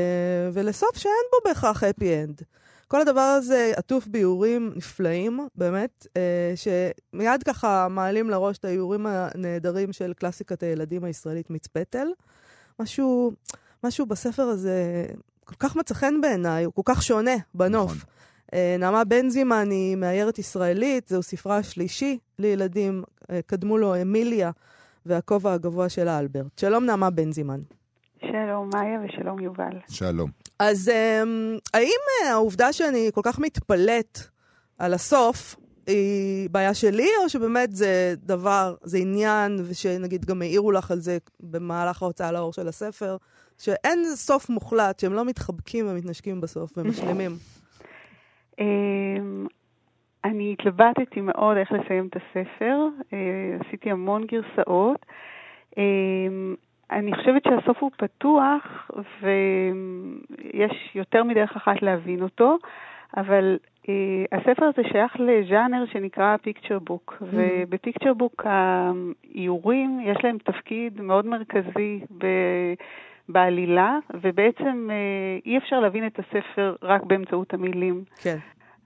[0.53, 2.43] ולסוף שאין בו בהכרח happy end.
[2.91, 9.93] כל הדבר הזה עטוף באיורים נפלאים, באמת, אה, שמיד ככה מעלים לראש את האיורים הנהדרים
[9.93, 12.07] של קלאסיקת הילדים הישראלית מיץ פטל.
[12.79, 13.31] משהו,
[13.83, 15.05] משהו בספר הזה
[15.45, 17.91] כל כך מצא חן בעיניי, הוא כל כך שונה בנוף.
[17.91, 18.09] נכון.
[18.53, 24.51] אה, נעמה בנזימן היא מאיירת ישראלית, זהו ספרה השלישי לילדים, אה, קדמו לו אמיליה
[25.05, 26.59] והכובע הגבוה של האלברט.
[26.59, 27.61] שלום נעמה בנזימן.
[28.21, 29.79] שלום מאיה ושלום יובל.
[29.89, 30.29] שלום.
[30.59, 34.17] אז אמ, האם אה, העובדה שאני כל כך מתפלאת
[34.79, 35.55] על הסוף,
[35.87, 41.17] היא בעיה שלי, או שבאמת זה דבר, זה עניין, ושנגיד גם העירו לך על זה
[41.39, 43.17] במהלך ההוצאה לאור של הספר,
[43.57, 47.31] שאין סוף מוחלט, שהם לא מתחבקים ומתנשקים בסוף ומשלימים.
[48.59, 49.47] אמ,
[50.25, 52.77] אני התלבטתי מאוד איך לסיים את הספר,
[53.13, 55.05] אה, עשיתי המון גרסאות.
[56.91, 62.57] אני חושבת שהסוף הוא פתוח ויש יותר מדרך אחת להבין אותו,
[63.17, 63.87] אבל uh,
[64.31, 67.25] הספר הזה שייך לז'אנר שנקרא פיקצ'ר בוק, mm-hmm.
[67.31, 72.25] ובפיקצ'ר בוק האיורים יש להם תפקיד מאוד מרכזי ב...
[73.29, 78.03] בעלילה, ובעצם אה, אי אפשר להבין את הספר רק באמצעות המילים.
[78.23, 78.37] כן.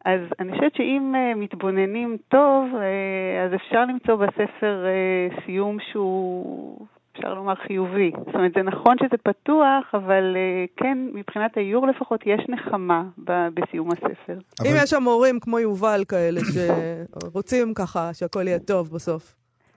[0.06, 6.86] אז אני חושבת שאם uh, מתבוננים טוב, uh, אז אפשר למצוא בספר uh, סיום שהוא,
[7.16, 8.12] אפשר לומר, חיובי.
[8.26, 13.48] זאת אומרת, זה נכון שזה פתוח, אבל uh, כן, מבחינת האיור לפחות, יש נחמה ב-
[13.54, 14.38] בסיום הספר.
[14.60, 14.70] אבל...
[14.70, 19.36] אם יש שם הורים כמו יובל כאלה, שרוצים ככה שהכל יהיה טוב בסוף.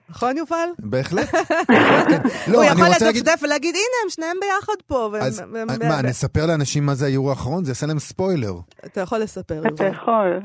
[0.09, 0.69] נכון, יובל?
[0.79, 1.33] בהחלט.
[2.51, 5.11] לא, הוא יכול לדפדף ולהגיד, הנה, הם שניהם ביחד פה.
[5.21, 5.43] אז
[5.79, 7.63] מה, נספר לאנשים מה זה האיור האחרון?
[7.65, 8.53] זה יעשה להם ספוילר.
[8.85, 10.39] אתה יכול לספר, אתה יכול.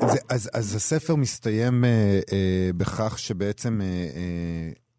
[0.54, 3.80] אז הספר מסתיים אה, אה, בכך שבעצם...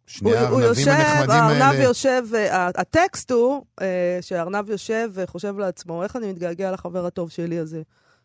[0.08, 1.66] אה, שני הארנבים הנחמדים האלה...
[1.66, 3.66] הארנב יושב, הטקסט הוא
[4.22, 7.82] שהארנב יושב וחושב לעצמו, איך אני מתגעגע לחבר הטוב שלי הזה.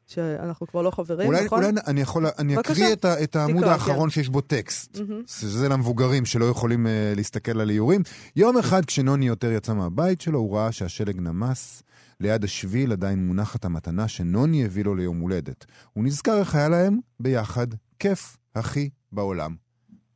[0.07, 1.65] שאנחנו כבר לא חברים, אולי, נכון?
[1.65, 4.15] אולי אני יכול, אני אקריא את, את העמוד תקרא, האחרון כן.
[4.15, 4.97] שיש בו טקסט.
[4.97, 5.31] Mm-hmm.
[5.41, 8.03] שזה למבוגרים שלא יכולים uh, להסתכל על איורים.
[8.37, 11.83] יום אחד כשנוני יותר יצא מהבית שלו, הוא ראה שהשלג נמס.
[12.21, 15.65] ליד השביל עדיין מונחת המתנה שנוני הביא לו ליום הולדת.
[15.93, 17.67] הוא נזכר איך היה להם ביחד
[17.99, 19.55] כיף הכי בעולם.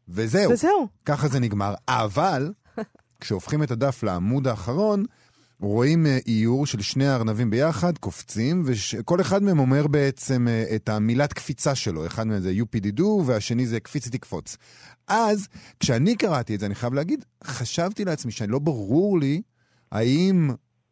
[0.08, 0.50] וזהו.
[0.50, 0.88] וזהו.
[1.04, 1.74] ככה זה נגמר.
[1.88, 2.52] אבל,
[3.20, 5.04] כשהופכים את הדף לעמוד האחרון,
[5.60, 10.88] רואים אה, איור של שני הארנבים ביחד, קופצים, וכל אחד מהם אומר בעצם אה, את
[10.88, 12.06] המילת קפיצה שלו.
[12.06, 14.56] אחד מהם זה יופידידו, והשני זה קפיץ תקפוץ.
[15.08, 15.48] אז,
[15.80, 19.42] כשאני קראתי את זה, אני חייב להגיד, חשבתי לעצמי שלא ברור לי
[19.92, 20.50] האם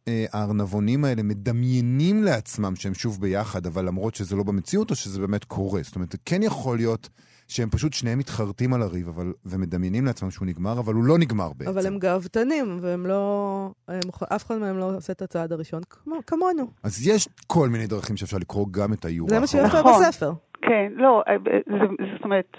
[0.09, 5.20] אה, הארנבונים האלה מדמיינים לעצמם שהם שוב ביחד, אבל למרות שזה לא במציאות, או שזה
[5.20, 5.83] באמת קורה.
[5.83, 7.09] זאת אומרת, כן יכול להיות
[7.53, 11.53] שהם פשוט שניהם מתחרטים על הריב אבל, ומדמיינים לעצמם שהוא נגמר, אבל הוא לא נגמר
[11.57, 11.71] בעצם.
[11.71, 13.71] אבל הם גאוותנים, והם לא...
[13.88, 14.01] הם,
[14.37, 16.71] אף אחד מהם לא עושה את הצעד הראשון, כמו, כמונו.
[16.83, 19.47] אז יש כל מיני דרכים שאפשר לקרוא גם את האיור האחרון.
[19.47, 20.03] זה מה שיפה נכון.
[20.03, 20.33] בספר.
[20.62, 21.35] כן, לא, אה,
[21.67, 22.57] זה, זאת אומרת,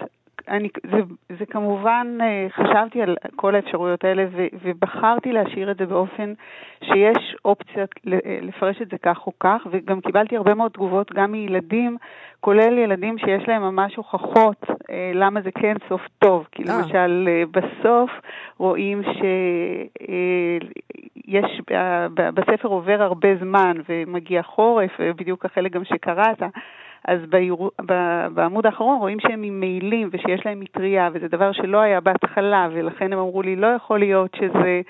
[0.48, 0.98] אני, זה,
[1.40, 6.34] זה כמובן, אה, חשבתי על כל האפשרויות האלה ו, ובחרתי להשאיר את זה באופן
[6.84, 11.32] שיש אופציה אה, לפרש את זה כך או כך, וגם קיבלתי הרבה מאוד תגובות גם
[11.32, 11.98] מילדים,
[12.40, 16.48] כולל ילדים שיש להם ממש הוכחות אה, למה זה כן סוף טוב.
[16.52, 18.12] כי למשל, בסוף
[18.58, 19.02] רואים
[21.26, 21.62] שיש,
[22.16, 26.44] בספר עובר הרבה זמן ומגיע חורף, בדיוק החלק גם שקראת.
[27.08, 27.56] אז באיר...
[28.34, 33.14] בעמוד האחרון רואים שהם עם מעילים ושיש להם מטריה, וזה דבר שלא היה בהתחלה, ולכן
[33.14, 34.82] הם אמרו לי, לא יכול להיות שזה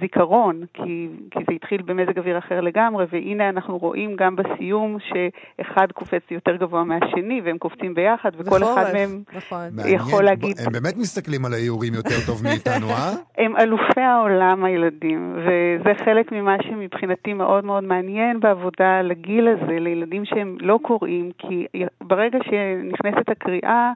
[0.00, 5.92] זיכרון, כי, כי זה התחיל במזג אוויר אחר לגמרי, והנה אנחנו רואים גם בסיום שאחד
[5.92, 9.68] קופץ יותר גבוה מהשני, והם קופצים ביחד, וכל אחד מהם נכון.
[9.88, 10.56] יכול להגיד...
[10.66, 13.12] הם באמת מסתכלים על האיורים יותר טוב מאיתנו, אה?
[13.44, 20.24] הם אלופי העולם, הילדים, וזה חלק ממה שמבחינתי מאוד מאוד מעניין בעבודה לגיל הזה, לילדים
[20.24, 21.66] שהם לא קוראים, כי
[22.00, 23.92] ברגע שנכנסת הקריאה, אה,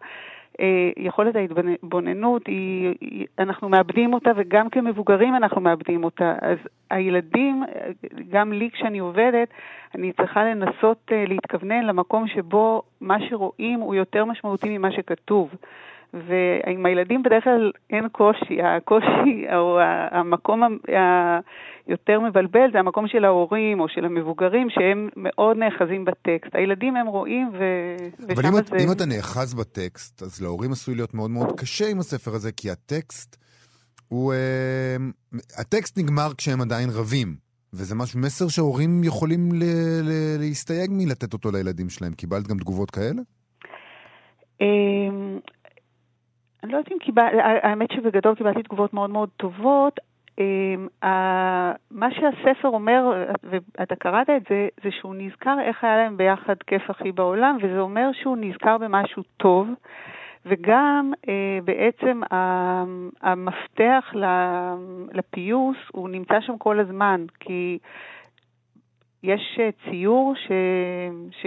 [0.96, 2.94] יכולת ההתבוננות, היא,
[3.38, 6.34] אנחנו מאבדים אותה וגם כמבוגרים אנחנו מאבדים אותה.
[6.40, 6.58] אז
[6.90, 7.62] הילדים,
[8.30, 9.48] גם לי כשאני עובדת,
[9.94, 15.54] אני צריכה לנסות אה, להתכוונן למקום שבו מה שרואים הוא יותר משמעותי ממה שכתוב.
[16.14, 19.78] ועם הילדים בדרך כלל אין קושי, הקושי או
[20.10, 20.78] המקום
[21.86, 26.54] היותר מבלבל זה המקום של ההורים או של המבוגרים שהם מאוד נאחזים בטקסט.
[26.54, 27.64] הילדים הם רואים ו...
[28.34, 28.76] אבל אם, זה...
[28.76, 32.70] אם אתה נאחז בטקסט, אז להורים עשוי להיות מאוד מאוד קשה עם הספר הזה, כי
[32.70, 33.36] הטקסט
[34.08, 34.32] הוא...
[34.32, 34.96] אה,
[35.58, 37.36] הטקסט נגמר כשהם עדיין רבים.
[37.74, 39.64] וזה משהו, מסר שהורים יכולים ל-
[40.02, 42.12] ל- להסתייג מלתת אותו לילדים שלהם.
[42.12, 43.22] קיבלת גם תגובות כאלה?
[46.62, 50.00] אני לא יודעת אם קיבלתי, האמת שבגדול קיבלתי תגובות מאוד מאוד טובות.
[50.38, 50.88] אמ,
[51.90, 56.90] מה שהספר אומר, ואתה קראת את זה, זה שהוא נזכר איך היה להם ביחד כיף
[56.90, 59.68] הכי בעולם, וזה אומר שהוא נזכר במשהו טוב,
[60.46, 62.20] וגם אה, בעצם
[63.22, 64.12] המפתח
[65.12, 67.78] לפיוס הוא נמצא שם כל הזמן, כי
[69.22, 70.52] יש אה, ציור ש...
[71.30, 71.46] ש...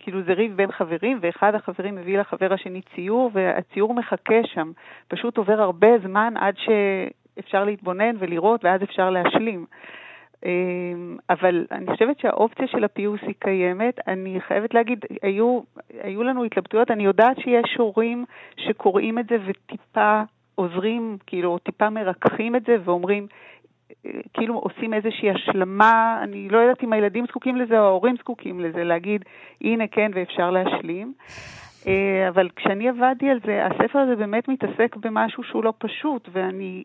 [0.00, 4.72] כאילו זה ריב בין חברים, ואחד החברים מביא לחבר השני ציור, והציור מחכה שם.
[5.08, 9.66] פשוט עובר הרבה זמן עד שאפשר להתבונן ולראות, ואז אפשר להשלים.
[10.44, 14.08] אמ, אבל אני חושבת שהאופציה של הפיוס היא קיימת.
[14.08, 15.60] אני חייבת להגיד, היו,
[16.02, 18.24] היו לנו התלבטויות, אני יודעת שיש הורים
[18.56, 20.22] שקוראים את זה וטיפה
[20.54, 23.26] עוזרים, כאילו, טיפה מרככים את זה ואומרים,
[24.34, 28.84] כאילו עושים איזושהי השלמה, אני לא יודעת אם הילדים זקוקים לזה או ההורים זקוקים לזה,
[28.84, 29.24] להגיד,
[29.60, 31.12] הנה כן ואפשר להשלים.
[31.86, 36.84] אה, אבל כשאני עבדתי על זה, הספר הזה באמת מתעסק במשהו שהוא לא פשוט, ואני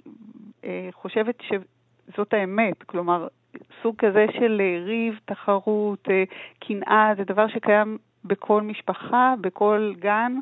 [0.63, 2.83] אה, חושבת שזאת האמת.
[2.83, 3.27] כלומר,
[3.83, 6.07] סוג כזה של אה, ריב, תחרות,
[6.59, 10.33] קנאה, זה דבר שקיים בכל משפחה, בכל גן,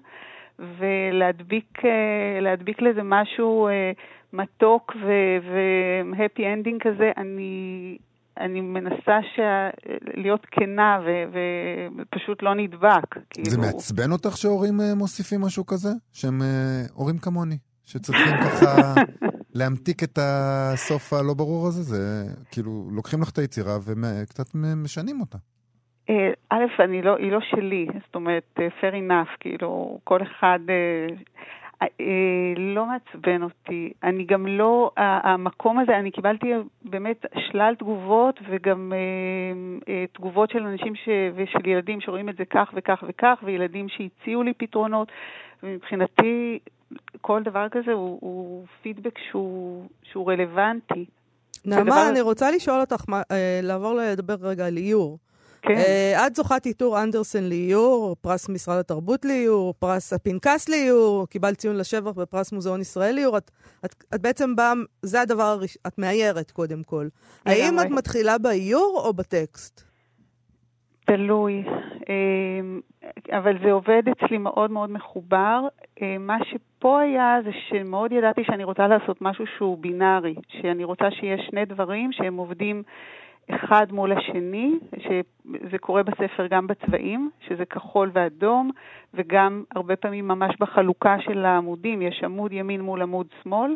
[0.60, 3.70] ולהדביק לזה משהו
[4.38, 4.96] מתוק
[6.18, 7.98] ו happy ending כזה, אני,
[8.40, 9.40] אני מנסה ש...
[10.18, 11.10] להיות כנה ו...
[11.98, 13.16] ופשוט לא נדבק.
[13.30, 13.50] כאילו...
[13.50, 15.90] זה מעצבן אותך שהורים אה, מוסיפים משהו כזה?
[16.14, 18.94] שהם אה, הורים כמוני, שצריכים ככה
[19.56, 21.82] להמתיק את הסוף הלא ברור הזה?
[21.82, 25.38] זה כאילו, לוקחים לך את היצירה וקצת משנים אותה.
[26.10, 30.60] אה, א', אני לא, היא לא שלי, זאת אומרת, fair enough, כאילו, כל אחד...
[31.82, 31.88] אה,
[32.58, 33.94] לא מעצבן אותי.
[34.04, 36.48] אני גם לא, המקום הזה, אני קיבלתי
[36.82, 42.46] באמת שלל תגובות וגם אה, אה, תגובות של אנשים ש, ושל ילדים שרואים את זה
[42.46, 45.08] כך וכך וכך, וילדים שהציעו לי פתרונות,
[45.64, 46.60] ומבחינתי
[47.22, 51.06] כל דבר כזה הוא, הוא פידבק שהוא, שהוא רלוונטי.
[51.66, 53.04] נעמה, אני רוצה לשאול אותך,
[53.64, 55.18] לעבור לדבר רגע על איור.
[55.62, 55.74] כן.
[55.74, 61.76] Uh, את זוכת עיטור אנדרסן לאיור, פרס משרד התרבות לאיור, פרס הפנקס לאיור, קיבלת ציון
[61.76, 63.38] לשבח בפרס מוזיאון ישראל לאיור.
[63.38, 63.52] את,
[63.86, 67.08] את, את בעצם באה, זה הדבר הראשון, את מאיירת קודם כל.
[67.46, 69.88] האם את מתחילה באיור או בטקסט?
[71.06, 71.64] תלוי,
[72.10, 72.80] אמ,
[73.32, 75.60] אבל זה עובד אצלי מאוד מאוד מחובר.
[76.02, 81.12] אמ, מה שפה היה זה שמאוד ידעתי שאני רוצה לעשות משהו שהוא בינארי, שאני רוצה
[81.12, 82.84] שיהיה שני דברים שהם עובדים
[83.52, 88.72] אחד מול השני, שזה קורה בספר גם בצבעים, שזה כחול ואדום,
[89.14, 93.76] וגם הרבה פעמים ממש בחלוקה של העמודים, יש עמוד ימין מול עמוד שמאל.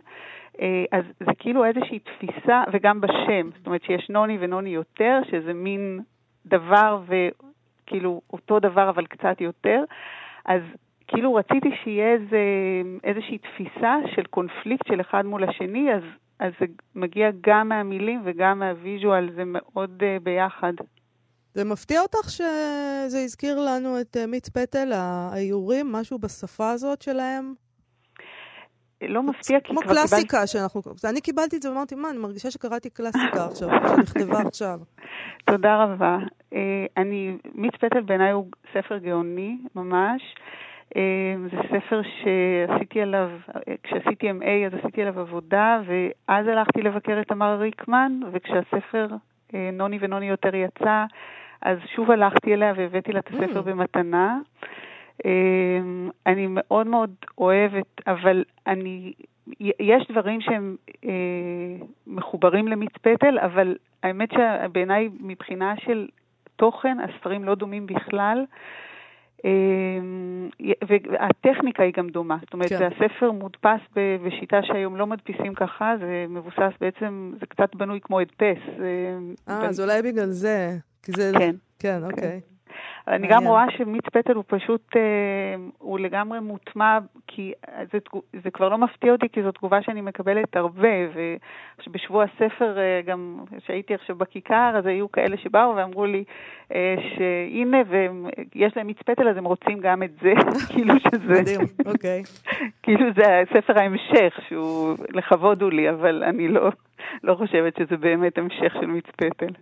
[0.61, 5.53] אה, אז זה כאילו איזושהי תפיסה, וגם בשם, זאת אומרת שיש נוני ונוני יותר, שזה
[5.53, 5.99] מין
[6.45, 9.83] דבר וכאילו אותו דבר אבל קצת יותר.
[10.45, 10.61] אז
[11.07, 12.39] כאילו רציתי שיהיה איזה,
[13.03, 16.03] איזושהי תפיסה של קונפליקט של אחד מול השני, אז
[16.41, 20.73] אז זה מגיע גם מהמילים וגם מהוויז'ואל, זה מאוד uh, ביחד.
[21.53, 27.53] זה מפתיע אותך שזה הזכיר לנו את uh, מיץ פטל, האיורים, משהו בשפה הזאת שלהם?
[29.01, 29.99] לא מפתיע, כי כבר קיבלתי...
[29.99, 30.81] כמו קלאסיקה שאנחנו...
[31.09, 34.79] אני קיבלתי את זה ואמרתי, מה, אני מרגישה שקראתי קלאסיקה עכשיו, שנכתבה עכשיו.
[35.45, 36.17] תודה רבה.
[36.53, 36.55] Uh,
[36.97, 40.21] אני, מיץ פטל בעיניי הוא ספר גאוני, ממש.
[40.95, 43.29] אמ, זה ספר שעשיתי עליו,
[43.83, 49.07] כשעשיתי MA אז עשיתי עליו עבודה, ואז הלכתי לבקר את תמר ריקמן, וכשהספר
[49.53, 51.05] אה, נוני ונוני יותר יצא,
[51.61, 53.63] אז שוב הלכתי אליה והבאתי לה את הספר mm.
[53.63, 54.39] במתנה.
[55.25, 59.13] אמ, אני מאוד מאוד אוהבת, אבל אני,
[59.59, 60.75] יש דברים שהם
[61.05, 66.07] אה, מחוברים למיץ פטל, אבל האמת שבעיניי מבחינה של
[66.55, 68.45] תוכן, הספרים לא דומים בכלל.
[69.45, 70.49] אמ,
[71.11, 72.37] והטכניקה היא גם דומה.
[72.41, 72.89] זאת אומרת, כן.
[72.91, 73.81] הספר מודפס
[74.25, 78.57] בשיטה שהיום לא מדפיסים ככה, זה מבוסס בעצם, זה קצת בנוי כמו הדפס.
[79.49, 80.77] אה, אז אולי בגלל זה.
[81.05, 81.31] זה...
[81.39, 81.55] כן.
[81.79, 82.41] כן, אוקיי.
[83.07, 87.53] אני גם רואה שמיץ פטל הוא פשוט, אה, הוא לגמרי מוטמע, כי
[87.91, 87.97] זה,
[88.43, 90.89] זה כבר לא מפתיע אותי, כי זו תגובה שאני מקבלת הרבה,
[91.87, 96.23] ובשבוע הספר, אה, גם כשהייתי עכשיו בכיכר, אז היו כאלה שבאו ואמרו לי
[96.73, 100.33] אה, שהנה, ויש להם מיץ פטל, אז הם רוצים גם את זה,
[100.73, 101.41] כאילו שזה...
[101.41, 102.23] מדהים, אוקיי.
[102.83, 106.69] כאילו זה ספר ההמשך, שהוא לכבוד הוא לי, אבל אני לא,
[107.23, 109.53] לא חושבת שזה באמת המשך של מיץ פטל.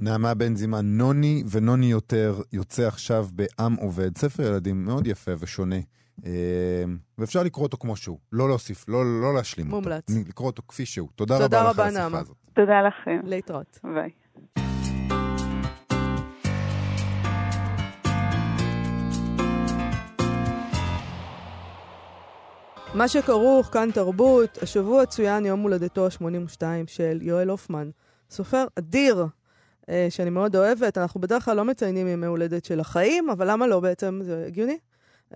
[0.00, 5.76] נעמה בן זימן, נוני ונוני יותר, יוצא עכשיו בעם עובד, ספר ילדים מאוד יפה ושונה.
[6.26, 6.30] אה,
[7.18, 10.02] ואפשר לקרוא אותו כמו שהוא, לא להוסיף, לא, לא להשלים מומלץ.
[10.02, 10.12] אותו.
[10.12, 10.28] מומלץ.
[10.28, 11.08] לקרוא אותו כפי שהוא.
[11.14, 12.18] תודה, תודה רבה רבה, לך על השיחה.
[12.20, 12.36] הזאת.
[12.52, 13.20] תודה לכם.
[13.24, 13.78] להתראות.
[13.84, 14.10] ביי.
[22.94, 27.90] מה שכרוך, כאן תרבות, השבוע צוין יום הולדתו ה-82 של יואל הופמן.
[28.30, 29.26] סופר אדיר,
[30.10, 30.98] שאני מאוד אוהבת.
[30.98, 34.20] אנחנו בדרך כלל לא מציינים ימי הולדת של החיים, אבל למה לא בעצם?
[34.22, 34.78] זה הגיוני.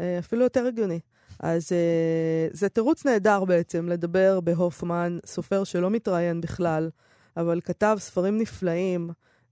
[0.01, 1.01] אה, אפילו יותר הגיוני.
[1.41, 6.91] אז אה, זה תירוץ נהדר בעצם לדבר בהופמן, סופר שלא מתראיין בכלל,
[7.37, 9.11] אבל כתב ספרים נפלאים.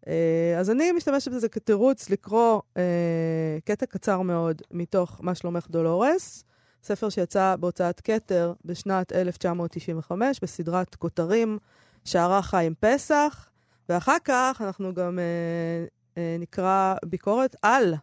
[0.08, 6.44] אה, אז אני משתמשת בזה כתירוץ לקרוא אה, קטע קצר מאוד מתוך מה שלומך דולורס.
[6.82, 11.58] ספר שיצא בהוצאת כתר בשנת 1995 בסדרת כותרים
[12.04, 13.48] שערך חיים פסח,
[13.88, 15.84] ואחר כך אנחנו גם אה,
[16.18, 17.94] אה, נקרא ביקורת על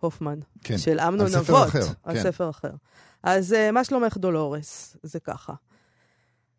[0.00, 2.22] הופמן, כן, של אמנון על ספר אבות, אחר, על כן.
[2.22, 2.70] ספר אחר.
[3.22, 4.96] אז אה, מה שלומך דולורס?
[5.02, 5.52] זה ככה.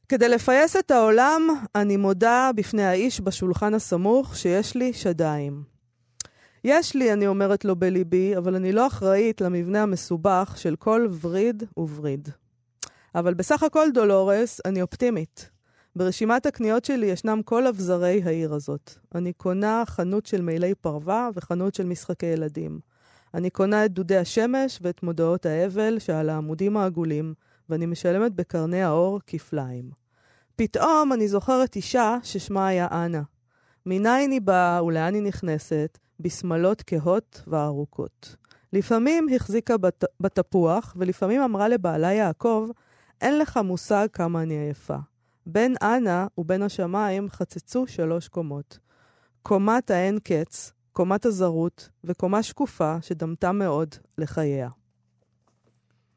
[0.10, 1.42] כדי לפייס את העולם,
[1.76, 5.64] אני מודה בפני האיש בשולחן הסמוך שיש לי שדיים.
[6.64, 11.64] יש לי, אני אומרת לו בליבי, אבל אני לא אחראית למבנה המסובך של כל וריד
[11.78, 12.30] ווריד.
[13.16, 15.50] אבל בסך הכל, דולורס, אני אופטימית.
[15.98, 18.94] ברשימת הקניות שלי ישנם כל אבזרי העיר הזאת.
[19.16, 22.80] אני קונה חנות של מעילי פרווה וחנות של משחקי ילדים.
[23.34, 27.34] אני קונה את דודי השמש ואת מודעות האבל שעל העמודים העגולים,
[27.70, 29.92] ואני משלמת בקרני האור כפליים.
[30.56, 33.22] פתאום אני זוכרת אישה ששמה היה אנה.
[33.86, 38.36] מניין היא באה ולאן היא נכנסת, בשמלות כהות וארוכות.
[38.74, 42.70] לפעמים החזיקה בת, בתפוח, ולפעמים אמרה לבעלה יעקב,
[43.22, 44.98] אין לך מושג כמה אני עייפה.
[45.50, 48.80] בין אנה ובין השמיים חצצו שלוש קומות.
[49.44, 54.70] קומת האין קץ, קומת הזרות, וקומה שקופה שדמתה מאוד לחייה.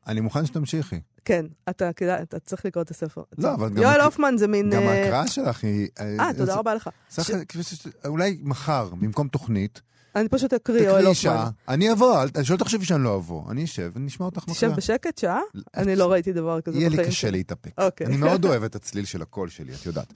[0.07, 1.01] אני מוכן שתמשיכי.
[1.25, 3.23] כן, אתה, כדאי, אתה צריך לקרוא את הספר.
[3.39, 3.83] לא, אבל גם...
[3.83, 4.71] יואל הופמן זה מין...
[4.71, 5.89] גם אה, ההקראה שלך היא...
[6.01, 6.91] אה, תודה רבה לך.
[7.11, 9.83] ש- ש- אולי מחר, במקום תוכנית,
[10.17, 11.15] אני פשוט אקריא תקראי הופמן.
[11.15, 11.51] שעה.
[11.69, 13.51] אני אבוא, אל- שלא תחשבי שאני לא אבוא.
[13.51, 14.77] אני אשב ונשמע אותך תשב מקריאה.
[14.77, 15.41] בשקט שעה?
[15.77, 17.03] אני לא ראיתי דבר כזה יהיה בחיים.
[17.05, 17.71] לי קשה להתאפק.
[17.79, 18.07] אוקיי.
[18.07, 20.13] אני מאוד אוהב את הצליל של הקול שלי, את יודעת.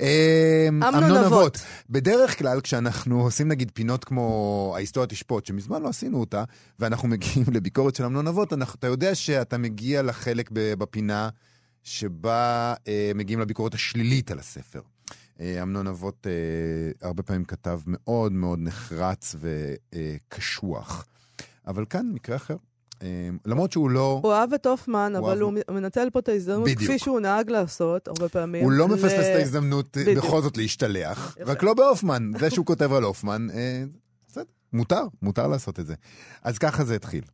[0.00, 1.58] אה, אמנון אבות.
[1.90, 6.44] בדרך כלל, כשאנחנו עושים נגיד פינות כמו ההיסטוריה תשפוט, שמזמן לא עשינו אותה,
[6.78, 11.28] ואנחנו מגיעים לביקורת של אמנון אבות, אתה יודע שאתה מגיע לחלק בפינה
[11.82, 14.80] שבה אה, מגיעים לביקורת השלילית על הספר.
[15.40, 16.32] אה, אמנון אבות אה,
[17.08, 21.06] הרבה פעמים כתב מאוד מאוד נחרץ וקשוח.
[21.66, 22.56] אבל כאן מקרה אחר.
[23.02, 23.08] אה,
[23.46, 24.20] למרות שהוא לא...
[24.24, 26.80] הוא אהב את הופמן, אבל אהב- הוא מנצל פה את ההזדמנות, בדיוק.
[26.82, 28.64] כפי שהוא נהג לעשות הרבה פעמים.
[28.64, 30.24] הוא לא ל- מפספס את ההזדמנות אה, בדיוק.
[30.24, 31.50] בכל זאת להשתלח, יפה.
[31.52, 32.30] רק לא בהופמן.
[32.40, 33.46] זה שהוא כותב על הופמן,
[34.28, 35.94] בסדר, מותר, מותר לעשות את זה.
[36.42, 37.24] אז ככה זה התחיל.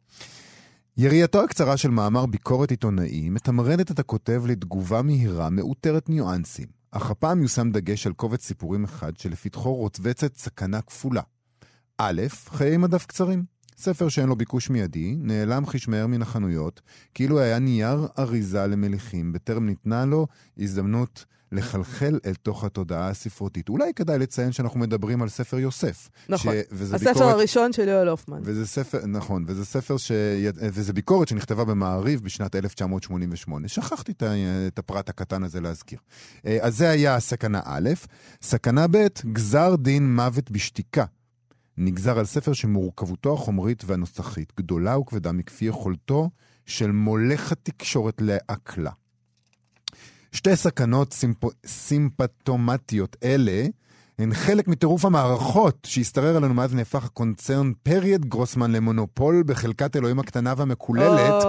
[0.96, 6.76] יריעתו הקצרה של מאמר ביקורת עיתונאי מתמרנת את הכותב לתגובה מהירה, מאותרת ניואנסים.
[6.97, 11.22] אך הפעם יושם דגש על קובץ סיפורים אחד שלפתחו רוצבצת סכנה כפולה.
[11.99, 13.44] א', חיי מדף קצרים.
[13.76, 16.80] ספר שאין לו ביקוש מיידי, נעלם חיש מהר מן החנויות,
[17.14, 20.26] כאילו היה נייר אריזה למליחים, בטרם ניתנה לו
[20.59, 21.24] הזדמנות
[21.57, 23.68] לחלחל אל תוך התודעה הספרותית.
[23.68, 26.09] אולי כדאי לציין שאנחנו מדברים על ספר יוסף.
[26.28, 26.54] נכון.
[26.54, 26.57] ש...
[26.72, 27.34] הספר ביקורת...
[27.34, 28.40] הראשון של יואל הופמן.
[28.42, 30.12] וזה ספר, נכון, וזה ספר ש...
[30.54, 33.68] וזה ביקורת שנכתבה במעריב בשנת 1988.
[33.68, 34.12] שכחתי.
[34.66, 35.98] את הפרט הקטן הזה להזכיר.
[36.46, 37.90] אה, אז זה היה סכנה א',
[38.42, 41.04] סכנה ב', גזר דין מוות בשתיקה.
[41.78, 46.30] נגזר על ספר שמורכבותו החומרית והנוסחית גדולה וכבדה מכפי יכולתו
[46.66, 48.90] של מולך התקשורת לעכלה.
[50.37, 51.45] שתי סכנות סימפ...
[51.66, 53.66] סימפטומטיות אלה
[54.18, 60.55] הן חלק מטירוף המערכות שהשתרר עלינו מאז נהפך הקונצרן פריאד גרוסמן למונופול בחלקת אלוהים הקטנה
[60.57, 61.43] והמקוללת.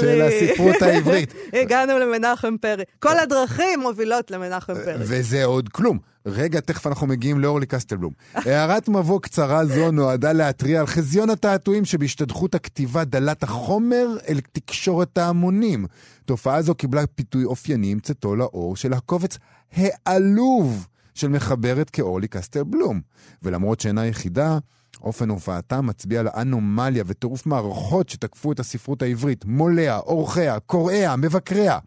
[0.00, 1.34] של הספרות העברית.
[1.52, 2.84] הגענו למנחם פרי.
[2.98, 4.94] כל הדרכים מובילות למנחם פרי.
[4.98, 5.98] וזה עוד כלום.
[6.26, 8.12] רגע, תכף אנחנו מגיעים לאורלי קסטלבלום.
[8.34, 15.18] הערת מבוא קצרה זו נועדה להתריע על חזיון התעתועים שבהשתדכות הכתיבה דלת החומר אל תקשורת
[15.18, 15.86] ההמונים.
[16.24, 19.38] תופעה זו קיבלה פיתוי אופייני עם צאתו לאור של הקובץ
[19.76, 23.00] העלוב של מחברת כאורלי קסטלבלום.
[23.42, 24.58] ולמרות שאינה יחידה,
[25.02, 31.78] אופן הופעתם מצביע על אנומליה וטירוף מערכות שתקפו את הספרות העברית, מוליה, אורחיה, קוראיה, מבקריה.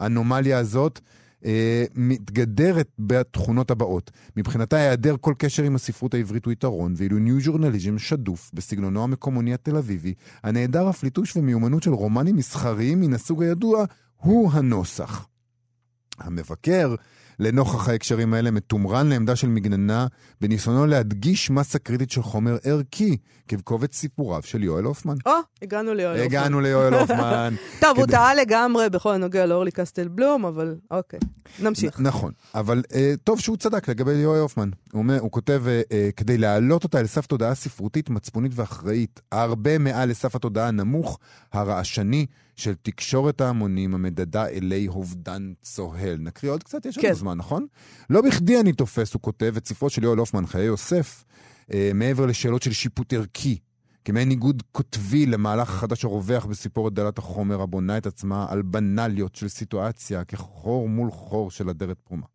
[0.00, 1.00] האנומליה הזאת
[1.44, 4.10] אה, מתגדרת בתכונות הבאות.
[4.36, 9.54] מבחינתה, היעדר כל קשר עם הספרות העברית הוא יתרון, ואילו ניו ז'ורנליזם שדוף בסגנונו המקומוני
[9.54, 13.84] התל אביבי, הנעדר אף ליטוש ומיומנות של רומנים מסחריים מן הסוג הידוע,
[14.16, 15.28] הוא הנוסח.
[16.18, 16.94] המבקר
[17.42, 20.06] לנוכח ההקשרים האלה מתומרן לעמדה של מגננה
[20.40, 23.16] בניסיונו להדגיש מסה קריטית של חומר ערכי,
[23.48, 25.14] כבקובץ סיפוריו של יואל הופמן.
[25.26, 25.32] או,
[25.62, 26.24] הגענו ליואל הופמן.
[26.24, 27.54] הגענו ליואל הופמן.
[27.80, 31.20] טוב, הוא טעה לגמרי בכל הנוגע לאורלי קסטל בלום, אבל אוקיי,
[31.60, 32.00] נמשיך.
[32.00, 34.70] נכון, אבל אה, טוב שהוא צדק לגבי יואל הופמן.
[34.92, 40.08] הוא, כותב, אה, אה, כדי להעלות אותה אל סף תודעה ספרותית, מצפונית ואחראית, הרבה מעל
[40.08, 41.18] לסף התודעה הנמוך,
[41.52, 42.26] הרעשני,
[42.56, 46.16] של תקשורת ההמונים המדדה אלי אובדן צוהל.
[46.20, 46.86] נקריא עוד קצת?
[46.86, 47.14] יש לנו כן.
[47.14, 47.66] זמן, נכון?
[48.10, 51.24] לא בכדי אני תופס, הוא כותב, את ספרו של יואל הופמן, חיי יוסף,
[51.72, 53.58] אה, מעבר לשאלות של שיפוט ערכי,
[54.04, 59.48] כמעין ניגוד קוטבי למהלך החדש הרווח בסיפורת דלת החומר, הבונה את עצמה על בנאליות של
[59.48, 62.26] סיטואציה, כחור מול חור של אדרת פרומה.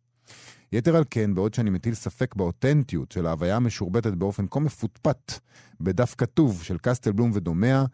[0.72, 5.40] יתר על כן, בעוד שאני מטיל ספק באותנטיות של ההוויה המשורבטת באופן כה מפוטפט
[5.80, 7.84] בדף כתוב של קסטל בלום ודומיה,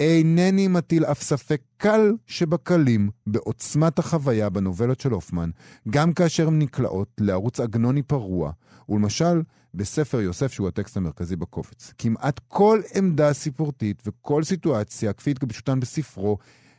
[0.00, 5.50] אינני מטיל אף ספק קל שבקלים בעוצמת החוויה בנובלות של הופמן,
[5.90, 8.52] גם כאשר הן נקלעות לערוץ עגנוני פרוע,
[8.88, 9.42] ולמשל
[9.74, 11.92] בספר יוסף שהוא הטקסט המרכזי בקובץ.
[11.98, 16.38] כמעט כל עמדה סיפורתית וכל סיטואציה, כפי התגבשותן בספרו,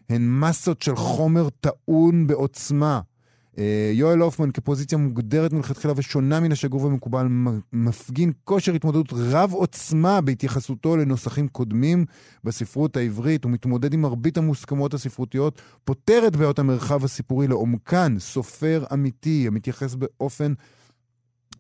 [0.10, 3.02] הן מסות של חומר טעון בעוצמה.
[3.58, 7.28] אה, יואל הופמן כפוזיציה מוגדרת מלכתחילה ושונה מן השגור ומקובל,
[7.74, 12.06] מפגין כושר התמודדות רב עוצמה בהתייחסותו לנוסחים קודמים
[12.44, 19.44] בספרות העברית, ומתמודד עם מרבית המוסכמות הספרותיות, פותר את בעיות המרחב הסיפורי לעומקן, סופר אמיתי
[19.48, 20.54] המתייחס באופן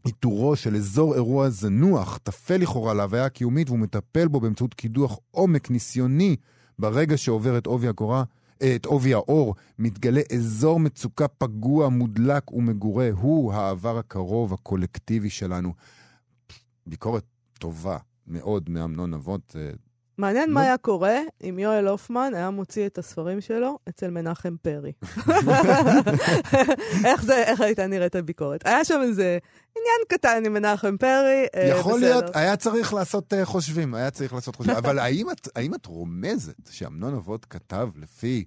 [0.05, 5.71] איתורו של אזור אירוע זנוח, טפל לכאורה להוויה הקיומית, והוא מטפל בו באמצעות קידוח עומק
[5.71, 6.35] ניסיוני
[6.79, 8.23] ברגע שעובר את עובי הקורה.
[8.63, 13.09] את עובי האור, מתגלה אזור מצוקה פגוע, מודלק ומגורה.
[13.11, 15.73] הוא העבר הקרוב, הקולקטיבי שלנו.
[16.87, 17.23] ביקורת
[17.59, 17.97] טובה
[18.27, 19.55] מאוד מאמנון אבות.
[20.17, 20.53] מעניין.
[20.53, 24.91] מה היה קורה אם יואל הופמן היה מוציא את הספרים שלו אצל מנחם פרי.
[27.05, 28.67] איך זה, איך הייתה נראית הביקורת?
[28.67, 29.37] היה שם איזה
[29.77, 31.99] עניין קטן עם מנחם פרי, אה, יכול.
[31.99, 34.77] להיות, היה צריך לעשות אה, חושבים, היה צריך לעשות חושבים.
[34.77, 34.99] אבל
[35.55, 38.45] האם את רומזת שאמנון אבות כתב לפי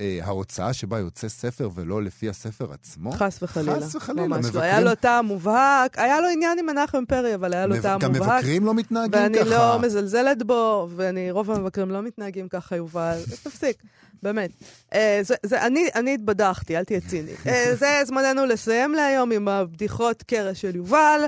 [0.00, 3.12] אה, ההוצאה שבה יוצא ספר ולא לפי הספר עצמו?
[3.12, 3.80] חס וחלילה.
[3.80, 4.50] חס וחלילה, ממש לא.
[4.50, 7.82] מבקרים- היה לו טעם מובהק, היה לו עניין עם מנחם פרי, אבל היה לו מב-
[7.82, 8.38] טעם גם מובהק.
[8.38, 9.48] מבקרים לא מתנהגים ואני ככה.
[9.50, 13.18] לא מזלזלת בו, ואני, רוב המבקרים לא מתנהגים ככה, יובל.
[13.44, 13.76] תפסיק,
[14.22, 14.50] באמת.
[14.94, 17.30] אה, זה, זה, אני, אני התבדחתי, אל תהיה ציני.
[17.46, 21.20] אה, זה זמננו לסיים להיום עם הבדיחות קרש של יובל.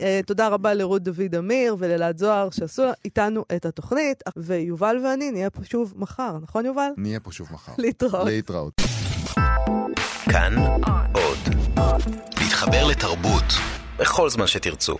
[0.00, 5.50] אה, תודה רבה לרות דוד אמיר ולאלעד זוהר שעשו איתנו את התוכנית, ויובל ואני נהיה
[5.50, 6.90] פה שוב מחר, נכון יובל?
[6.96, 7.72] נהיה פה שוב מחר.
[7.78, 8.26] להתראות.
[8.26, 8.80] להתראות.
[10.24, 10.54] כאן
[11.12, 11.38] עוד.
[12.40, 13.44] להתחבר לתרבות
[13.98, 14.96] בכל זמן שתרצו.